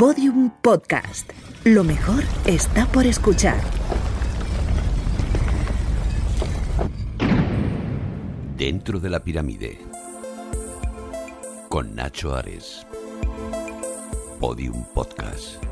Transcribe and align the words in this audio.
Podium 0.00 0.48
Podcast. 0.62 1.30
Lo 1.62 1.84
mejor 1.84 2.24
está 2.46 2.86
por 2.86 3.04
escuchar. 3.04 3.60
Dentro 8.56 8.98
de 8.98 9.10
la 9.10 9.22
pirámide. 9.22 9.78
Con 11.68 11.94
Nacho 11.94 12.34
Ares. 12.34 12.86
Podium 14.40 14.86
Podcast. 14.94 15.62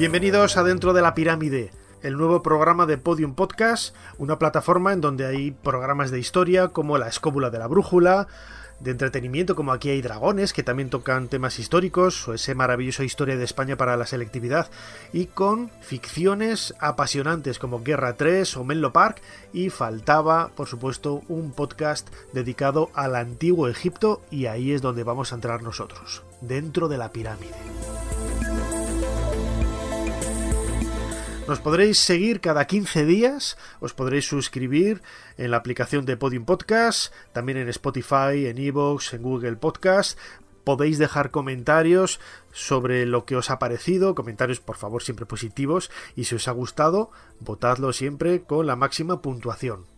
Bienvenidos 0.00 0.56
a 0.56 0.64
Dentro 0.64 0.92
de 0.92 1.02
la 1.02 1.14
Pirámide, 1.14 1.70
el 2.02 2.16
nuevo 2.16 2.42
programa 2.42 2.86
de 2.86 2.98
Podium 2.98 3.34
Podcast, 3.34 3.94
una 4.18 4.38
plataforma 4.38 4.92
en 4.92 5.00
donde 5.00 5.26
hay 5.26 5.52
programas 5.52 6.10
de 6.10 6.18
historia 6.18 6.68
como 6.68 6.98
La 6.98 7.08
Escóbula 7.08 7.50
de 7.50 7.58
la 7.58 7.68
Brújula, 7.68 8.26
de 8.80 8.90
entretenimiento 8.90 9.54
como 9.54 9.72
Aquí 9.72 9.90
hay 9.90 10.02
dragones, 10.02 10.52
que 10.52 10.64
también 10.64 10.90
tocan 10.90 11.28
temas 11.28 11.58
históricos, 11.58 12.26
o 12.26 12.34
ese 12.34 12.54
maravilloso 12.54 13.04
historia 13.04 13.36
de 13.36 13.44
España 13.44 13.76
para 13.76 13.96
la 13.96 14.06
selectividad, 14.06 14.68
y 15.12 15.26
con 15.26 15.70
ficciones 15.80 16.74
apasionantes 16.80 17.58
como 17.58 17.82
Guerra 17.82 18.16
3 18.16 18.56
o 18.56 18.64
Menlo 18.64 18.92
Park, 18.92 19.22
y 19.52 19.70
faltaba, 19.70 20.48
por 20.56 20.66
supuesto, 20.66 21.22
un 21.28 21.52
podcast 21.52 22.08
dedicado 22.32 22.90
al 22.94 23.14
antiguo 23.14 23.68
Egipto, 23.68 24.22
y 24.30 24.46
ahí 24.46 24.72
es 24.72 24.82
donde 24.82 25.04
vamos 25.04 25.32
a 25.32 25.36
entrar 25.36 25.62
nosotros, 25.62 26.24
dentro 26.40 26.88
de 26.88 26.98
la 26.98 27.12
pirámide. 27.12 27.54
Nos 31.48 31.58
podréis 31.58 31.98
seguir 31.98 32.40
cada 32.40 32.66
15 32.66 33.04
días, 33.04 33.58
os 33.80 33.92
podréis 33.92 34.26
suscribir 34.28 35.02
en 35.36 35.50
la 35.50 35.56
aplicación 35.56 36.06
de 36.06 36.16
Podium 36.16 36.44
Podcast, 36.44 37.12
también 37.32 37.58
en 37.58 37.68
Spotify, 37.68 38.46
en 38.46 38.58
Evox, 38.58 39.12
en 39.14 39.22
Google 39.22 39.56
Podcast. 39.56 40.16
Podéis 40.62 40.98
dejar 40.98 41.32
comentarios 41.32 42.20
sobre 42.52 43.06
lo 43.06 43.24
que 43.24 43.34
os 43.34 43.50
ha 43.50 43.58
parecido, 43.58 44.14
comentarios 44.14 44.60
por 44.60 44.76
favor 44.76 45.02
siempre 45.02 45.26
positivos, 45.26 45.90
y 46.14 46.24
si 46.24 46.36
os 46.36 46.46
ha 46.46 46.52
gustado, 46.52 47.10
votadlo 47.40 47.92
siempre 47.92 48.42
con 48.42 48.68
la 48.68 48.76
máxima 48.76 49.20
puntuación. 49.20 49.91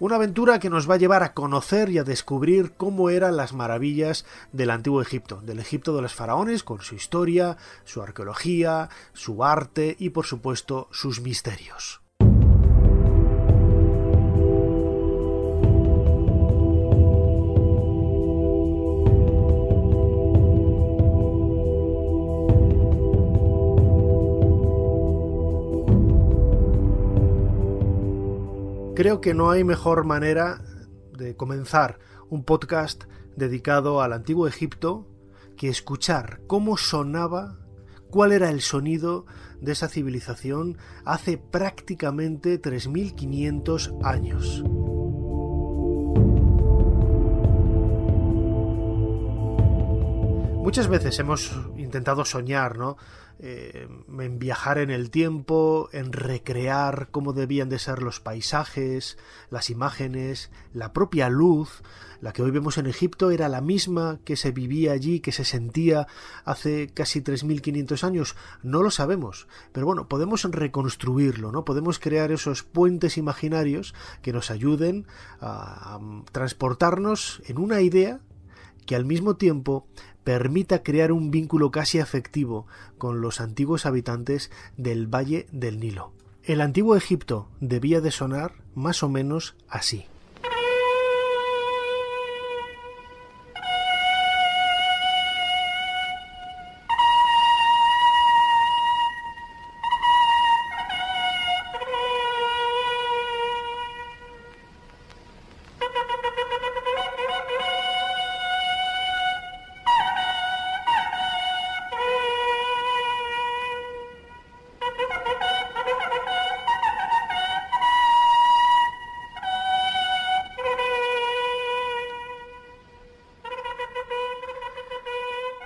Una 0.00 0.14
aventura 0.14 0.60
que 0.60 0.70
nos 0.70 0.88
va 0.88 0.94
a 0.94 0.98
llevar 0.98 1.24
a 1.24 1.34
conocer 1.34 1.90
y 1.90 1.98
a 1.98 2.04
descubrir 2.04 2.72
cómo 2.76 3.10
eran 3.10 3.36
las 3.36 3.52
maravillas 3.52 4.24
del 4.52 4.70
antiguo 4.70 5.02
Egipto, 5.02 5.40
del 5.40 5.58
Egipto 5.58 5.96
de 5.96 6.02
los 6.02 6.14
faraones, 6.14 6.62
con 6.62 6.82
su 6.82 6.94
historia, 6.94 7.56
su 7.84 8.00
arqueología, 8.00 8.90
su 9.12 9.44
arte 9.44 9.96
y 9.98 10.10
por 10.10 10.24
supuesto 10.24 10.88
sus 10.92 11.20
misterios. 11.20 12.00
Creo 28.98 29.20
que 29.20 29.32
no 29.32 29.52
hay 29.52 29.62
mejor 29.62 30.04
manera 30.04 30.60
de 31.16 31.36
comenzar 31.36 32.00
un 32.30 32.42
podcast 32.42 33.04
dedicado 33.36 34.02
al 34.02 34.12
antiguo 34.12 34.48
Egipto 34.48 35.06
que 35.56 35.68
escuchar 35.68 36.40
cómo 36.48 36.76
sonaba, 36.76 37.60
cuál 38.10 38.32
era 38.32 38.50
el 38.50 38.60
sonido 38.60 39.24
de 39.60 39.70
esa 39.70 39.86
civilización 39.86 40.78
hace 41.04 41.38
prácticamente 41.38 42.60
3.500 42.60 44.04
años. 44.04 44.64
Muchas 50.64 50.88
veces 50.88 51.16
hemos 51.20 51.56
intentado 51.88 52.24
soñar, 52.24 52.78
¿no? 52.78 52.96
Eh, 53.40 53.86
en 54.18 54.38
viajar 54.40 54.78
en 54.78 54.90
el 54.90 55.10
tiempo, 55.10 55.88
en 55.92 56.12
recrear 56.12 57.08
cómo 57.12 57.32
debían 57.32 57.68
de 57.68 57.78
ser 57.78 58.02
los 58.02 58.18
paisajes, 58.18 59.16
las 59.48 59.70
imágenes, 59.70 60.50
la 60.74 60.92
propia 60.92 61.28
luz, 61.28 61.82
la 62.20 62.32
que 62.32 62.42
hoy 62.42 62.50
vemos 62.50 62.78
en 62.78 62.86
Egipto 62.86 63.30
era 63.30 63.48
la 63.48 63.60
misma 63.60 64.18
que 64.24 64.34
se 64.34 64.50
vivía 64.50 64.90
allí, 64.90 65.20
que 65.20 65.30
se 65.30 65.44
sentía 65.44 66.08
hace 66.44 66.88
casi 66.88 67.20
3.500 67.20 68.02
años. 68.02 68.34
No 68.64 68.82
lo 68.82 68.90
sabemos, 68.90 69.46
pero 69.70 69.86
bueno, 69.86 70.08
podemos 70.08 70.42
reconstruirlo, 70.42 71.52
¿no? 71.52 71.64
Podemos 71.64 72.00
crear 72.00 72.32
esos 72.32 72.64
puentes 72.64 73.16
imaginarios 73.18 73.94
que 74.20 74.32
nos 74.32 74.50
ayuden 74.50 75.06
a 75.40 76.00
transportarnos 76.32 77.40
en 77.46 77.58
una 77.58 77.82
idea 77.82 78.18
que 78.88 78.96
al 78.96 79.04
mismo 79.04 79.36
tiempo 79.36 79.86
permita 80.24 80.82
crear 80.82 81.12
un 81.12 81.30
vínculo 81.30 81.70
casi 81.70 82.00
afectivo 82.00 82.66
con 82.96 83.20
los 83.20 83.38
antiguos 83.38 83.84
habitantes 83.84 84.50
del 84.78 85.06
Valle 85.06 85.46
del 85.52 85.78
Nilo. 85.78 86.12
El 86.42 86.62
antiguo 86.62 86.96
Egipto 86.96 87.50
debía 87.60 88.00
de 88.00 88.10
sonar 88.10 88.54
más 88.74 89.02
o 89.02 89.10
menos 89.10 89.56
así. 89.68 90.06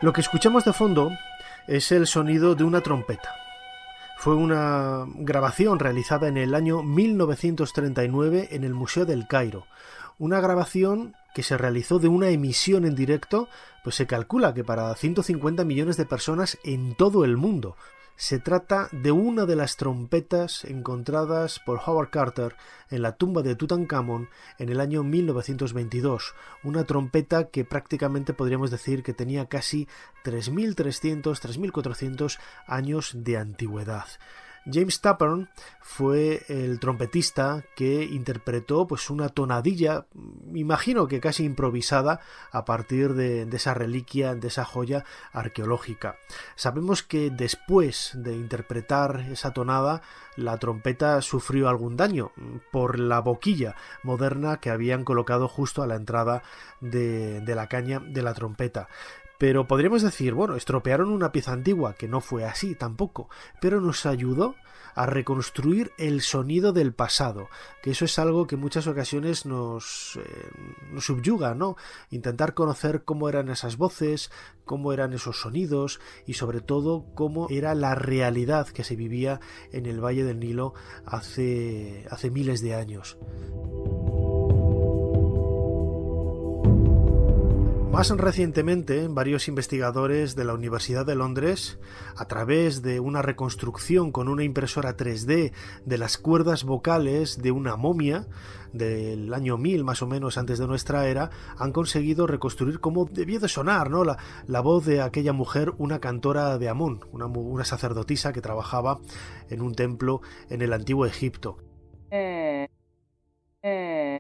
Lo 0.02 0.12
que 0.12 0.20
escuchamos 0.20 0.64
de 0.64 0.72
fondo 0.72 1.12
es 1.68 1.92
el 1.92 2.08
sonido 2.08 2.56
de 2.56 2.64
una 2.64 2.80
trompeta. 2.80 3.36
Fue 4.18 4.34
una 4.34 5.06
grabación 5.14 5.78
realizada 5.78 6.26
en 6.26 6.36
el 6.36 6.56
año 6.56 6.82
1939 6.82 8.48
en 8.50 8.64
el 8.64 8.74
Museo 8.74 9.06
del 9.06 9.28
Cairo. 9.28 9.64
Una 10.18 10.40
grabación 10.40 11.14
que 11.36 11.44
se 11.44 11.56
realizó 11.56 12.00
de 12.00 12.08
una 12.08 12.30
emisión 12.30 12.84
en 12.84 12.96
directo, 12.96 13.48
pues 13.84 13.94
se 13.94 14.08
calcula 14.08 14.52
que 14.54 14.64
para 14.64 14.92
150 14.92 15.64
millones 15.64 15.96
de 15.96 16.04
personas 16.04 16.58
en 16.64 16.96
todo 16.96 17.24
el 17.24 17.36
mundo. 17.36 17.76
Se 18.16 18.38
trata 18.38 18.88
de 18.92 19.10
una 19.10 19.46
de 19.46 19.56
las 19.56 19.76
trompetas 19.76 20.64
encontradas 20.64 21.60
por 21.64 21.80
Howard 21.84 22.10
Carter 22.10 22.54
en 22.90 23.02
la 23.02 23.16
tumba 23.16 23.42
de 23.42 23.56
Tutankamón 23.56 24.28
en 24.58 24.68
el 24.68 24.80
año 24.80 25.02
1922, 25.02 26.34
una 26.62 26.84
trompeta 26.84 27.48
que 27.48 27.64
prácticamente 27.64 28.34
podríamos 28.34 28.70
decir 28.70 29.02
que 29.02 29.14
tenía 29.14 29.46
casi 29.46 29.88
3.300, 30.24 31.22
3.400 31.22 32.38
años 32.66 33.12
de 33.16 33.38
antigüedad. 33.38 34.06
James 34.64 35.00
Tappern 35.00 35.48
fue 35.80 36.44
el 36.48 36.78
trompetista 36.78 37.64
que 37.74 38.04
interpretó 38.04 38.86
pues 38.86 39.10
una 39.10 39.28
tonadilla, 39.28 40.06
imagino 40.54 41.08
que 41.08 41.20
casi 41.20 41.44
improvisada 41.44 42.20
a 42.52 42.64
partir 42.64 43.14
de, 43.14 43.42
esa 43.52 43.74
reliquia, 43.74 44.34
de 44.34 44.48
esa 44.48 44.64
joya 44.64 45.04
arqueológica. 45.32 46.16
Sabemos 46.54 47.02
que 47.02 47.30
después 47.30 48.12
de 48.14 48.34
interpretar 48.34 49.26
esa 49.32 49.52
tonada, 49.52 50.02
la 50.36 50.58
trompeta 50.58 51.20
sufrió 51.20 51.68
algún 51.68 51.96
daño 51.96 52.30
por 52.70 52.98
la 52.98 53.20
boquilla 53.20 53.74
moderna 54.02 54.58
que 54.58 54.70
habían 54.70 55.04
colocado 55.04 55.48
justo 55.48 55.82
a 55.82 55.86
la 55.86 55.96
entrada 55.96 56.42
de 56.80 57.42
la 57.54 57.68
caña 57.68 58.00
de 58.00 58.22
la 58.22 58.34
trompeta. 58.34 58.88
Pero 59.38 59.66
podríamos 59.66 60.02
decir, 60.02 60.34
bueno, 60.34 60.56
estropearon 60.56 61.10
una 61.10 61.32
pieza 61.32 61.52
antigua, 61.52 61.94
que 61.94 62.08
no 62.08 62.20
fue 62.20 62.44
así 62.44 62.74
tampoco, 62.74 63.28
pero 63.60 63.80
nos 63.80 64.06
ayudó 64.06 64.54
a 64.94 65.06
reconstruir 65.06 65.92
el 65.98 66.20
sonido 66.20 66.72
del 66.72 66.92
pasado, 66.92 67.48
que 67.82 67.90
eso 67.90 68.04
es 68.04 68.18
algo 68.18 68.46
que 68.46 68.56
en 68.56 68.60
muchas 68.60 68.86
ocasiones 68.86 69.46
nos, 69.46 70.18
eh, 70.22 71.00
subyuga, 71.00 71.54
¿no? 71.54 71.76
Intentar 72.10 72.54
conocer 72.54 73.04
cómo 73.04 73.28
eran 73.28 73.48
esas 73.48 73.76
voces, 73.76 74.30
cómo 74.64 74.92
eran 74.92 75.12
esos 75.12 75.40
sonidos 75.40 76.00
y 76.26 76.34
sobre 76.34 76.60
todo 76.60 77.06
cómo 77.14 77.46
era 77.50 77.74
la 77.74 77.94
realidad 77.94 78.68
que 78.68 78.84
se 78.84 78.96
vivía 78.96 79.40
en 79.72 79.86
el 79.86 80.00
Valle 80.04 80.24
del 80.24 80.40
Nilo 80.40 80.74
hace 81.06 82.30
miles 82.30 82.60
de 82.60 82.74
años. 82.74 83.18
Más 87.92 88.08
recientemente, 88.08 89.06
varios 89.06 89.48
investigadores 89.48 90.34
de 90.34 90.44
la 90.46 90.54
Universidad 90.54 91.04
de 91.04 91.14
Londres, 91.14 91.78
a 92.16 92.24
través 92.24 92.80
de 92.80 93.00
una 93.00 93.20
reconstrucción 93.20 94.12
con 94.12 94.28
una 94.28 94.44
impresora 94.44 94.96
3D 94.96 95.52
de 95.84 95.98
las 95.98 96.16
cuerdas 96.16 96.64
vocales 96.64 97.42
de 97.42 97.50
una 97.50 97.76
momia, 97.76 98.26
del 98.72 99.34
año 99.34 99.58
1000 99.58 99.84
más 99.84 100.00
o 100.00 100.06
menos 100.06 100.38
antes 100.38 100.58
de 100.58 100.66
nuestra 100.66 101.06
era, 101.06 101.28
han 101.58 101.72
conseguido 101.72 102.26
reconstruir 102.26 102.80
cómo 102.80 103.04
debió 103.04 103.38
de 103.38 103.48
sonar 103.48 103.90
¿no? 103.90 104.04
la, 104.04 104.60
voz 104.62 104.86
de 104.86 105.02
aquella 105.02 105.34
mujer, 105.34 105.74
una 105.76 106.00
cantora 106.00 106.56
de 106.56 106.70
Amón, 106.70 107.04
una, 107.12 107.26
una 107.26 107.66
sacerdotisa 107.66 108.32
que 108.32 108.40
trabajaba 108.40 109.00
en 109.50 109.60
un 109.60 109.74
templo 109.74 110.22
en 110.48 110.62
el 110.62 110.72
antiguo 110.72 111.04
Egipto. 111.04 111.58
Eh, 112.10 112.66
eh, 113.62 114.18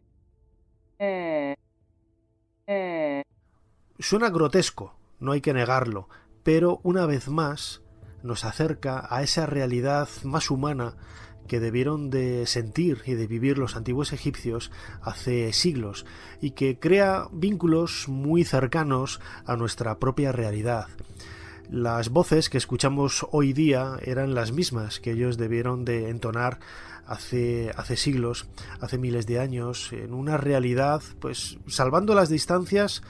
eh, 0.98 1.56
Suena 4.02 4.30
grotesco, 4.30 4.96
no 5.20 5.30
hay 5.30 5.40
que 5.40 5.54
negarlo, 5.54 6.08
pero 6.42 6.80
una 6.82 7.06
vez 7.06 7.28
más 7.28 7.82
nos 8.24 8.44
acerca 8.44 9.06
a 9.08 9.22
esa 9.22 9.46
realidad 9.46 10.08
más 10.24 10.50
humana 10.50 10.96
que 11.46 11.60
debieron 11.60 12.10
de 12.10 12.46
sentir 12.46 13.02
y 13.06 13.14
de 13.14 13.28
vivir 13.28 13.58
los 13.58 13.76
antiguos 13.76 14.12
egipcios 14.12 14.72
hace 15.02 15.52
siglos 15.52 16.04
y 16.40 16.50
que 16.50 16.80
crea 16.80 17.28
vínculos 17.30 18.08
muy 18.08 18.42
cercanos 18.42 19.20
a 19.46 19.54
nuestra 19.54 20.00
propia 20.00 20.32
realidad. 20.32 20.88
Las 21.70 22.08
voces 22.08 22.50
que 22.50 22.58
escuchamos 22.58 23.24
hoy 23.30 23.52
día 23.52 23.98
eran 24.02 24.34
las 24.34 24.50
mismas 24.50 24.98
que 24.98 25.12
ellos 25.12 25.38
debieron 25.38 25.84
de 25.84 26.10
entonar 26.10 26.58
hace, 27.06 27.70
hace 27.76 27.96
siglos, 27.96 28.48
hace 28.80 28.98
miles 28.98 29.26
de 29.26 29.38
años, 29.38 29.92
en 29.92 30.12
una 30.12 30.38
realidad, 30.38 31.02
pues 31.20 31.58
salvando 31.68 32.16
las 32.16 32.28
distancias, 32.28 33.02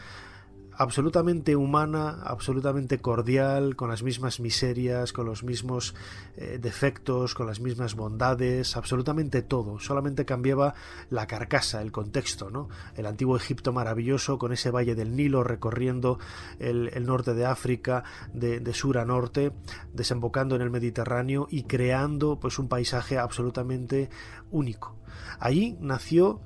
absolutamente 0.82 1.56
humana, 1.56 2.20
absolutamente 2.24 2.98
cordial, 2.98 3.76
con 3.76 3.88
las 3.88 4.02
mismas 4.02 4.40
miserias, 4.40 5.12
con 5.12 5.26
los 5.26 5.44
mismos 5.44 5.94
eh, 6.36 6.58
defectos, 6.60 7.34
con 7.34 7.46
las 7.46 7.60
mismas 7.60 7.94
bondades, 7.94 8.76
absolutamente 8.76 9.42
todo. 9.42 9.78
Solamente 9.78 10.24
cambiaba 10.24 10.74
la 11.10 11.26
carcasa, 11.26 11.82
el 11.82 11.92
contexto, 11.92 12.50
¿no? 12.50 12.68
El 12.96 13.06
antiguo 13.06 13.36
Egipto 13.36 13.72
maravilloso, 13.72 14.38
con 14.38 14.52
ese 14.52 14.70
valle 14.70 14.94
del 14.94 15.16
Nilo 15.16 15.44
recorriendo 15.44 16.18
el, 16.58 16.90
norte 17.06 17.34
de 17.34 17.46
África, 17.46 18.04
de, 18.32 18.74
sur 18.74 18.98
a 18.98 19.04
norte, 19.04 19.52
desembocando 19.92 20.56
en 20.56 20.62
el 20.62 20.70
Mediterráneo 20.70 21.46
y 21.50 21.64
creando 21.64 22.40
pues 22.40 22.58
un 22.58 22.68
paisaje 22.68 23.18
absolutamente 23.18 24.10
único. 24.50 24.96
Allí 25.38 25.76
nació 25.80 26.40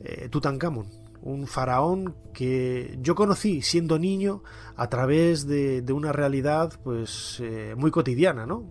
eh, 0.00 0.28
Tutankamón, 0.30 1.01
un 1.22 1.46
faraón 1.46 2.16
que 2.34 2.98
yo 3.00 3.14
conocí 3.14 3.62
siendo 3.62 3.98
niño 3.98 4.42
a 4.76 4.88
través 4.88 5.46
de, 5.46 5.84
una 5.92 6.12
realidad 6.12 6.72
pues 6.82 7.38
eh, 7.40 7.74
muy 7.76 7.90
cotidiana, 7.90 8.46
¿no? 8.46 8.64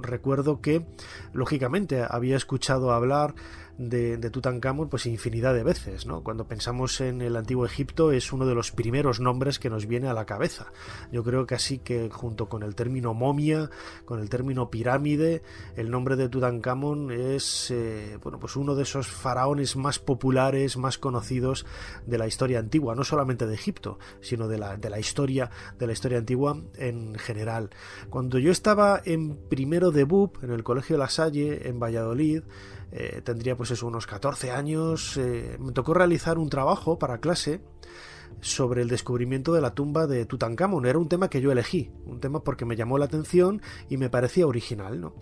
Recuerdo 0.00 0.60
que, 0.60 0.84
lógicamente, 1.32 2.04
había 2.08 2.36
escuchado 2.36 2.92
hablar 2.92 3.34
de, 3.78 4.16
de, 4.16 4.30
Tutankamón 4.30 4.88
pues 4.88 5.06
infinidad 5.06 5.54
de 5.54 5.62
veces, 5.62 6.06
¿no? 6.06 6.22
Cuando 6.22 6.46
pensamos 6.46 7.00
en 7.00 7.22
el 7.22 7.36
antiguo 7.36 7.66
Egipto 7.66 8.12
es 8.12 8.32
uno 8.32 8.46
de 8.46 8.54
los 8.54 8.72
primeros 8.72 9.20
nombres 9.20 9.58
que 9.58 9.70
nos 9.70 9.86
viene 9.86 10.08
a 10.08 10.14
la 10.14 10.26
cabeza. 10.26 10.72
Yo 11.10 11.24
creo 11.24 11.46
que 11.46 11.54
así 11.54 11.78
que 11.78 12.10
junto 12.10 12.48
con 12.48 12.62
el 12.62 12.74
término 12.74 13.14
momia, 13.14 13.70
con 14.04 14.20
el 14.20 14.28
término 14.28 14.70
pirámide, 14.70 15.42
el 15.76 15.90
nombre 15.90 16.16
de 16.16 16.28
Tutankamón 16.28 17.10
es 17.10 17.70
eh, 17.70 18.18
bueno 18.22 18.38
pues 18.38 18.56
uno 18.56 18.74
de 18.74 18.82
esos 18.82 19.08
faraones 19.08 19.76
más 19.76 19.98
populares, 19.98 20.76
más 20.76 20.98
conocidos 20.98 21.66
de 22.06 22.18
la 22.18 22.26
historia 22.26 22.58
antigua, 22.58 22.94
no 22.94 23.04
solamente 23.04 23.46
de 23.46 23.54
Egipto, 23.54 23.98
sino 24.20 24.48
de 24.48 24.58
la, 24.58 24.76
de 24.76 24.90
la 24.90 24.98
historia 24.98 25.50
de 25.78 25.86
la 25.86 25.92
historia 25.92 26.18
antigua 26.18 26.56
en 26.76 27.14
general. 27.14 27.70
Cuando 28.10 28.38
yo 28.38 28.50
estaba 28.50 29.00
en 29.04 29.36
primero 29.48 29.90
de 29.90 30.04
BUP 30.04 30.42
en 30.42 30.50
el 30.50 30.62
Colegio 30.62 30.96
La 30.98 31.08
Salle 31.08 31.68
en 31.68 31.80
Valladolid, 31.80 32.42
eh, 32.92 33.22
tendría 33.24 33.56
pues 33.56 33.70
eso, 33.70 33.86
unos 33.86 34.06
14 34.06 34.50
años, 34.50 35.16
eh, 35.16 35.56
me 35.58 35.72
tocó 35.72 35.94
realizar 35.94 36.38
un 36.38 36.50
trabajo 36.50 36.98
para 36.98 37.18
clase 37.18 37.62
sobre 38.40 38.82
el 38.82 38.88
descubrimiento 38.88 39.54
de 39.54 39.60
la 39.60 39.74
tumba 39.74 40.06
de 40.06 40.26
Tutankamón. 40.26 40.84
Era 40.84 40.98
un 40.98 41.08
tema 41.08 41.30
que 41.30 41.40
yo 41.40 41.52
elegí, 41.52 41.90
un 42.06 42.20
tema 42.20 42.44
porque 42.44 42.64
me 42.64 42.76
llamó 42.76 42.98
la 42.98 43.06
atención 43.06 43.62
y 43.88 43.96
me 43.96 44.10
parecía 44.10 44.46
original, 44.46 45.00
¿no? 45.00 45.14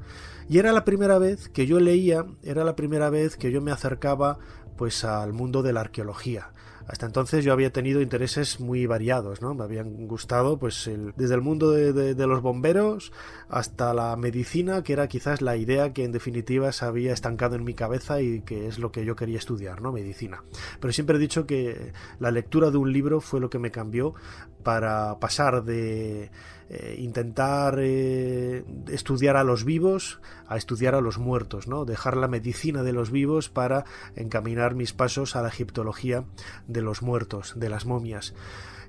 Y 0.49 0.59
era 0.59 0.73
la 0.73 0.85
primera 0.85 1.19
vez 1.19 1.49
que 1.49 1.67
yo 1.67 1.79
leía, 1.79 2.27
era 2.43 2.65
la 2.65 2.75
primera 2.75 3.09
vez 3.09 3.37
que 3.37 3.53
yo 3.53 3.61
me 3.61 3.71
acercaba 3.71 4.39
pues 4.77 5.05
al 5.05 5.33
mundo 5.33 5.63
de 5.63 5.73
la 5.73 5.81
arqueología. 5.81 6.53
Hasta 6.87 7.07
entonces 7.07 7.45
yo 7.45 7.53
había 7.53 7.73
tenido 7.73 8.01
intereses 8.01 8.61
muy 8.61 8.87
variados, 8.87 9.43
¿no? 9.43 9.55
Me 9.55 9.65
habían 9.65 10.07
gustado, 10.07 10.59
pues, 10.59 10.91
desde 11.17 11.35
el 11.35 11.41
mundo 11.41 11.71
de, 11.71 12.27
los 12.27 12.43
bomberos 12.43 13.13
hasta 13.49 13.95
la 13.95 14.17
medicina, 14.17 14.83
que 14.83 14.93
era 14.93 15.09
quizás 15.09 15.43
la 15.43 15.57
idea 15.57 15.93
que 15.93 16.05
en 16.05 16.13
definitiva 16.13 16.73
se 16.73 16.85
había 16.85 17.13
estancado 17.13 17.57
en 17.57 17.65
mi 17.65 17.75
cabeza 17.75 18.21
y 18.21 18.43
que 18.43 18.67
es 18.67 18.79
lo 18.79 18.93
que 18.93 19.05
yo 19.05 19.17
quería 19.17 19.39
estudiar, 19.39 19.83
¿no? 19.83 19.93
Medicina. 19.93 20.43
Pero 20.81 20.93
siempre 20.93 21.17
he 21.17 21.21
dicho 21.21 21.47
que 21.47 21.93
la 22.19 22.31
lectura 22.31 22.71
de 22.71 22.79
un 22.79 22.93
libro 22.93 23.21
fue 23.21 23.41
lo 23.41 23.51
que 23.51 23.59
me 23.59 23.71
cambió 23.71 24.15
para 24.63 25.19
pasar 25.19 25.65
de 25.65 26.31
eh, 26.73 26.95
intentar 26.99 27.79
eh, 27.81 28.65
estudiar 28.89 29.37
a 29.37 29.43
los 29.43 29.65
vivos 29.65 30.21
a 30.47 30.57
estudiar 30.57 30.95
a 30.95 31.01
los 31.01 31.19
muertos, 31.19 31.67
¿no? 31.67 31.85
Dejar 31.85 32.17
la 32.17 32.29
medicina 32.29 32.83
de 32.85 32.93
los 32.93 33.11
vivos 33.11 33.49
para 33.49 33.85
encaminar 34.15 34.75
mis 34.77 34.93
pasos 34.93 35.35
a 35.35 35.43
la 35.43 35.49
egiptología 35.49 36.25
de 36.69 36.83
los 36.83 37.03
muertos, 37.03 37.55
de 37.57 37.69
las 37.69 37.87
momias. 37.87 38.35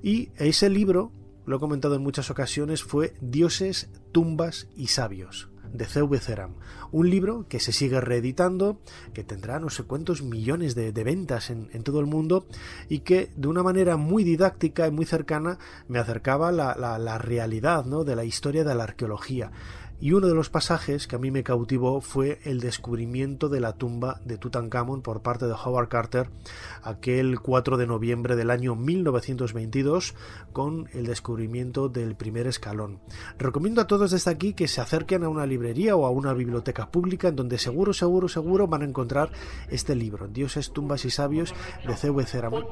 Y 0.02 0.30
ese 0.36 0.70
libro, 0.70 1.12
lo 1.46 1.58
he 1.58 1.60
comentado 1.60 1.96
en 1.96 2.04
muchas 2.04 2.30
ocasiones, 2.30 2.84
fue 2.84 3.14
Dioses, 3.20 3.90
tumbas 4.12 4.68
y 4.76 4.88
sabios 4.88 5.51
de 5.74 5.86
C.V. 5.86 6.20
Ceram. 6.20 6.56
Un 6.92 7.10
libro 7.10 7.46
que 7.48 7.60
se 7.60 7.72
sigue 7.72 8.02
reeditando, 8.02 8.80
que 9.14 9.24
tendrá 9.24 9.60
no 9.60 9.70
sé 9.70 9.84
cuántos 9.84 10.22
millones 10.22 10.76
de, 10.76 10.92
ventas 10.92 11.50
en, 11.50 11.68
todo 11.84 12.00
el 12.00 12.06
mundo 12.06 12.46
y 12.90 13.00
que 13.00 13.32
de 13.36 13.48
una 13.48 13.64
manera 13.64 13.98
muy 13.98 14.24
didáctica 14.24 14.88
y 14.88 14.92
muy 14.92 15.06
cercana 15.06 15.58
me 15.88 16.00
acercaba 16.00 16.52
la, 16.52 16.76
la, 16.78 17.00
la 17.00 17.18
realidad 17.18 17.86
¿no? 17.86 18.04
de 18.04 18.16
la 18.16 18.24
historia 18.24 18.64
de 18.64 18.76
la 18.76 18.84
arqueología. 18.84 19.52
Y 20.02 20.14
uno 20.14 20.28
de 20.28 20.34
los 20.34 20.50
pasajes 20.50 21.06
que 21.06 21.16
a 21.16 21.20
mí 21.20 21.30
me 21.30 21.44
cautivó 21.44 22.02
fue 22.02 22.40
el 22.44 22.60
descubrimiento 22.60 23.50
de 23.50 23.60
la 23.60 23.74
tumba 23.74 24.20
de 24.26 24.40
Tutankamón 24.40 25.04
por 25.04 25.22
parte 25.22 25.46
de 25.46 25.54
Howard 25.54 25.90
Carter 25.90 26.28
aquel 26.82 27.40
4 27.40 27.78
de 27.78 27.86
noviembre 27.86 28.36
del 28.36 28.50
año 28.50 28.76
1922 28.76 30.16
con 30.54 30.90
el 30.94 31.06
descubrimiento 31.06 31.88
del 31.88 32.16
primer 32.16 32.48
escalón. 32.48 33.00
Recomiendo 33.38 33.80
a 33.80 33.86
todos 33.86 34.10
desde 34.10 34.32
aquí 34.32 34.54
que 34.54 34.68
se 34.68 34.82
acerquen 34.82 35.24
a 35.24 35.30
una 35.30 35.46
librería 35.46 35.96
o 35.96 36.08
a 36.08 36.10
una 36.10 36.34
biblioteca 36.34 36.90
pública 36.90 37.28
en 37.28 37.36
donde 37.36 37.60
seguro, 37.60 37.94
seguro, 37.94 38.28
seguro 38.28 38.68
van 38.68 38.82
a 38.82 38.86
encontrar 38.86 39.30
este 39.70 39.94
libro, 39.94 40.28
Dioses, 40.28 40.72
tumbas 40.72 41.06
y 41.06 41.12
sabios 41.12 41.54
de 41.86 41.96
C.V. 41.96 42.26
Ceramón. 42.26 42.66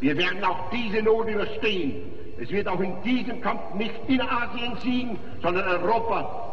Wir 0.00 0.16
werden 0.16 0.44
auch 0.44 0.70
diese 0.70 1.02
Not 1.02 1.28
überstehen. 1.28 2.12
Es 2.38 2.50
wird 2.50 2.68
auch 2.68 2.80
in 2.80 3.02
diesem 3.02 3.40
Kampf 3.40 3.74
nicht 3.74 3.94
in 4.08 4.20
Asien 4.20 4.76
siegen, 4.82 5.18
sondern 5.42 5.66
Europa 5.66 6.45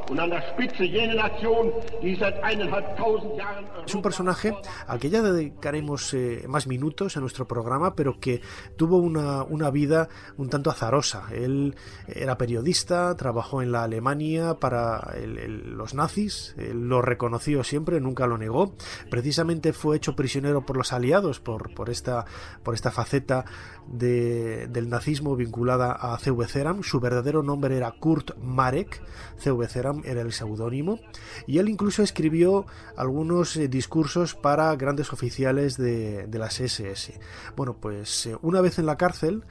Es 3.85 3.95
un 3.95 4.01
personaje 4.01 4.53
al 4.87 4.99
que 4.99 5.09
ya 5.09 5.21
dedicaremos 5.21 6.13
eh, 6.13 6.45
más 6.47 6.67
minutos 6.67 7.15
en 7.15 7.21
nuestro 7.21 7.47
programa, 7.47 7.95
pero 7.95 8.19
que 8.19 8.41
tuvo 8.75 8.97
una, 8.97 9.43
una, 9.43 9.69
vida 9.69 10.09
un 10.37 10.49
tanto 10.49 10.69
azarosa. 10.69 11.27
Él 11.31 11.75
era 12.07 12.37
periodista, 12.37 13.15
trabajó 13.15 13.61
en 13.61 13.71
la 13.71 13.83
Alemania 13.83 14.55
para 14.55 15.13
los 15.25 15.93
nazis, 15.93 16.55
él 16.57 16.87
lo 16.87 17.01
reconoció 17.01 17.63
siempre, 17.63 17.99
nunca 17.99 18.27
lo 18.27 18.37
negó. 18.37 18.75
Precisamente 19.09 19.73
fue 19.73 19.97
hecho 19.97 20.15
prisionero 20.15 20.65
por 20.65 20.77
los 20.77 20.93
aliados 20.93 21.39
por, 21.39 21.73
por, 21.73 21.89
esta, 21.89 22.25
por 22.63 22.73
esta 22.73 22.91
faceta 22.91 23.45
del 23.87 24.89
nazismo 24.89 25.35
vinculada 25.35 25.91
a 25.91 26.17
C.V. 26.17 26.47
Ceram. 26.47 26.83
Su 26.83 26.99
verdadero 26.99 27.43
nombre 27.43 27.77
era 27.77 27.91
Kurt 27.91 28.37
Marek. 28.37 29.01
C.V. 29.37 29.67
Era 30.03 30.21
el 30.21 30.33
seudónimo, 30.33 30.99
y 31.47 31.59
él 31.59 31.69
incluso 31.69 32.03
escribió 32.03 32.65
algunos 32.95 33.55
eh, 33.57 33.67
discursos 33.67 34.35
para 34.35 34.75
grandes 34.75 35.13
oficiales 35.13 35.77
de, 35.77 36.27
de 36.27 36.39
las 36.39 36.59
SS. 36.59 37.19
Bueno, 37.55 37.75
pues 37.79 38.25
eh, 38.25 38.37
una 38.41 38.61
vez 38.61 38.79
en 38.79 38.85
la 38.85 38.97
cárcel, 38.97 39.43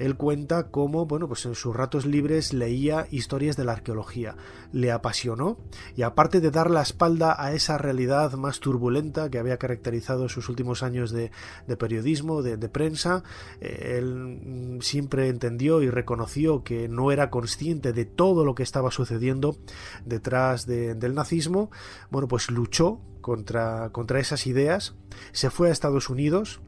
él 0.00 0.16
cuenta 0.16 0.70
cómo, 0.70 1.04
bueno, 1.04 1.28
pues 1.28 1.44
en 1.44 1.54
sus 1.54 1.76
ratos 1.76 2.06
libres 2.06 2.54
leía 2.54 3.06
historias 3.10 3.58
de 3.58 3.66
la 3.66 3.72
arqueología. 3.72 4.34
Le 4.72 4.92
apasionó 4.92 5.58
y 5.94 6.02
aparte 6.02 6.40
de 6.40 6.50
dar 6.50 6.70
la 6.70 6.80
espalda 6.80 7.36
a 7.38 7.52
esa 7.52 7.76
realidad 7.76 8.32
más 8.32 8.60
turbulenta 8.60 9.28
que 9.28 9.38
había 9.38 9.58
caracterizado 9.58 10.30
sus 10.30 10.48
últimos 10.48 10.82
años 10.82 11.10
de, 11.10 11.30
periodismo, 11.76 12.40
de, 12.40 12.56
prensa, 12.70 13.24
eh, 13.60 13.98
él 13.98 14.38
mm, 14.42 14.80
siempre 14.80 15.28
entendió 15.28 15.82
y 15.82 15.90
reconoció 15.90 16.64
que 16.64 16.88
no 16.88 17.12
era 17.12 17.28
consciente 17.28 17.92
de 17.92 18.06
todo 18.06 18.46
lo 18.46 18.54
que 18.54 18.62
estaba 18.62 18.90
sucediendo 18.90 19.58
detrás 20.06 20.64
del 20.66 21.14
nazismo. 21.14 21.70
Bueno, 22.10 22.26
pues 22.26 22.50
luchó 22.50 23.02
contra, 23.20 23.90
contra 23.90 24.18
esas 24.18 24.46
ideas, 24.46 24.94
se 25.32 25.50
fue 25.50 25.68
a 25.68 25.72
Estados 25.72 26.08
Unidos, 26.08 26.62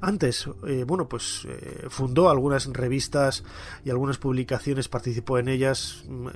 antes, 0.00 0.48
eh, 0.66 0.84
bueno, 0.86 1.08
pues 1.08 1.46
eh, 1.48 1.86
fundó 1.88 2.30
algunas 2.30 2.66
revistas 2.66 3.44
y 3.84 3.90
algunas 3.90 4.18
publicaciones, 4.18 4.88
participó 4.88 5.38
en 5.38 5.48
ellas, 5.48 6.04
mm, 6.08 6.26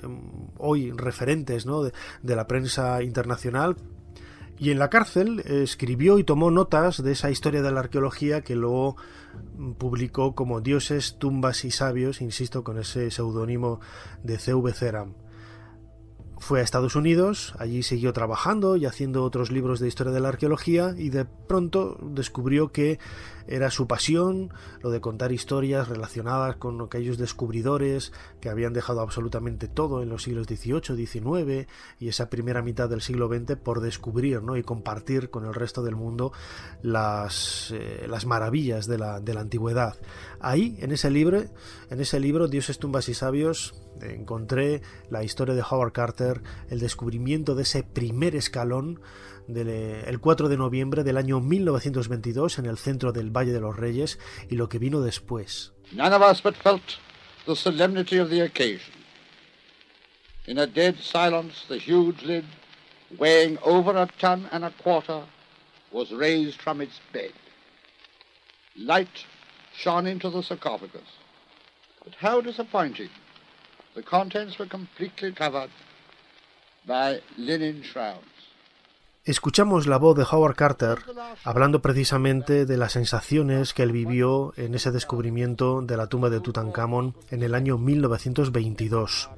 hoy 0.57 0.91
referentes 0.91 1.65
¿no? 1.65 1.83
de, 1.83 1.93
de, 2.21 2.35
la 2.35 2.47
prensa 2.47 3.01
internacional. 3.03 3.77
Y 4.59 4.69
en 4.71 4.79
la 4.79 4.89
cárcel 4.89 5.39
escribió 5.39 6.19
y 6.19 6.23
tomó 6.23 6.51
notas 6.51 7.03
de 7.03 7.11
esa 7.11 7.31
historia 7.31 7.61
de 7.61 7.71
la 7.71 7.81
arqueología 7.81 8.41
que 8.41 8.55
luego 8.55 8.95
publicó 9.77 10.35
como 10.35 10.61
Dioses, 10.61 11.17
tumbas 11.17 11.65
y 11.65 11.71
sabios, 11.71 12.21
insisto, 12.21 12.63
con 12.63 12.77
ese 12.77 13.09
seudónimo 13.11 13.79
de 14.23 14.37
C.V. 14.37 14.73
Ceram. 14.73 15.22
Fue 16.43 16.59
a 16.59 16.63
Estados 16.63 16.97
Unidos, 16.97 17.53
allí 17.57 17.83
siguió 17.83 18.11
trabajando 18.11 18.75
y 18.75 18.85
haciendo 18.85 19.23
otros 19.23 19.49
libros 19.49 19.79
de 19.79 19.87
historia 19.87 20.11
de 20.11 20.19
la 20.19 20.27
arqueología 20.27 20.93
y 20.97 21.07
de 21.07 21.23
pronto 21.23 21.97
descubrió 22.01 22.73
que 22.73 22.99
era 23.47 23.71
su 23.71 23.87
pasión, 23.87 24.53
lo 24.81 24.89
de 24.89 25.01
contar 25.01 25.31
historias 25.31 25.87
relacionadas 25.87 26.55
con 26.55 26.81
aquellos 26.81 27.17
descubridores 27.17 28.11
que 28.41 28.49
habían 28.49 28.73
dejado 28.73 29.01
absolutamente 29.01 29.67
todo 29.67 30.01
en 30.01 30.09
los 30.09 30.23
siglos 30.23 30.47
XVIII, 30.47 31.05
XIX 31.05 31.67
y 31.99 32.07
esa 32.07 32.29
primera 32.29 32.61
mitad 32.61 32.89
del 32.89 33.01
siglo 33.01 33.27
XX 33.27 33.55
por 33.57 33.81
descubrir 33.81 34.41
¿no? 34.41 34.57
y 34.57 34.63
compartir 34.63 35.29
con 35.29 35.45
el 35.45 35.53
resto 35.53 35.83
del 35.83 35.95
mundo 35.95 36.31
las, 36.81 37.71
eh, 37.71 38.05
las 38.07 38.25
maravillas 38.25 38.87
de 38.87 38.97
la, 38.97 39.19
de 39.19 39.33
la 39.33 39.41
antigüedad. 39.41 39.95
Ahí, 40.39 40.77
en 40.79 40.91
ese 40.91 41.09
libro, 41.09 41.43
en 41.89 42.01
ese 42.01 42.19
libro, 42.19 42.47
Dioses, 42.47 42.79
tumbas 42.79 43.09
y 43.09 43.13
sabios, 43.13 43.75
encontré 44.01 44.81
la 45.09 45.23
historia 45.23 45.55
de 45.55 45.63
Howard 45.69 45.93
Carter, 45.93 46.41
el 46.69 46.79
descubrimiento 46.79 47.55
de 47.55 47.63
ese 47.63 47.83
primer 47.83 48.35
escalón 48.35 48.99
del, 49.47 49.67
el 49.67 50.19
4 50.19 50.49
de 50.49 50.57
noviembre 50.57 51.03
del 51.03 51.17
año 51.17 51.39
1922 51.39 52.59
en 52.59 52.65
el 52.65 52.77
centro 52.77 53.11
del 53.11 53.29
Valle 53.29 53.51
de 53.51 53.61
los 53.61 53.75
Reyes 53.75 54.19
y 54.49 54.55
lo 54.55 54.69
que 54.69 54.79
vino 54.79 55.01
después. 55.01 55.73
None 55.91 56.13
of 56.15 56.21
us 56.21 56.41
but 56.41 56.55
felt 56.55 56.81
the 57.45 57.55
solemnity 57.55 58.19
of 58.19 58.29
the 58.29 58.41
occasion. 58.41 58.93
In 60.45 60.57
a 60.57 60.67
dead 60.67 60.97
silence, 60.99 61.65
the 61.67 61.77
huge 61.77 62.21
lid, 62.23 62.45
weighing 63.17 63.57
over 63.63 63.95
a 63.95 64.07
ton 64.19 64.47
and 64.51 64.65
a 64.65 64.71
quarter, 64.71 65.23
was 65.91 66.11
raised 66.11 66.59
from 66.61 66.81
its 66.81 66.99
bed. 67.13 67.31
Light 68.75 69.25
shone 69.75 70.07
into 70.07 70.29
the 70.29 70.41
sarcophagus. 70.41 71.19
But 72.03 72.15
how 72.15 72.41
disappointing! 72.41 73.09
The 73.95 74.03
contents 74.03 74.57
were 74.57 74.65
completely 74.65 75.31
covered 75.31 75.69
by 76.85 77.21
linen 77.37 77.83
shrouds. 77.83 78.32
Escuchamos 79.25 79.87
la 79.87 79.95
voz 79.95 80.17
de 80.17 80.25
Howard 80.29 80.57
Carter 80.57 80.99
hablando 81.45 81.81
precisamente 81.81 82.65
de 82.65 82.75
las 82.75 82.91
sensaciones 82.91 83.73
que 83.73 83.83
él 83.83 83.93
vivió 83.93 84.51
en 84.57 84.75
ese 84.75 84.91
descubrimiento 84.91 85.81
de 85.81 85.95
la 85.95 86.07
tumba 86.07 86.29
de 86.29 86.41
Tutankamón 86.41 87.15
en 87.31 87.41
el 87.41 87.55
año 87.55 87.77
1922. 87.77 89.29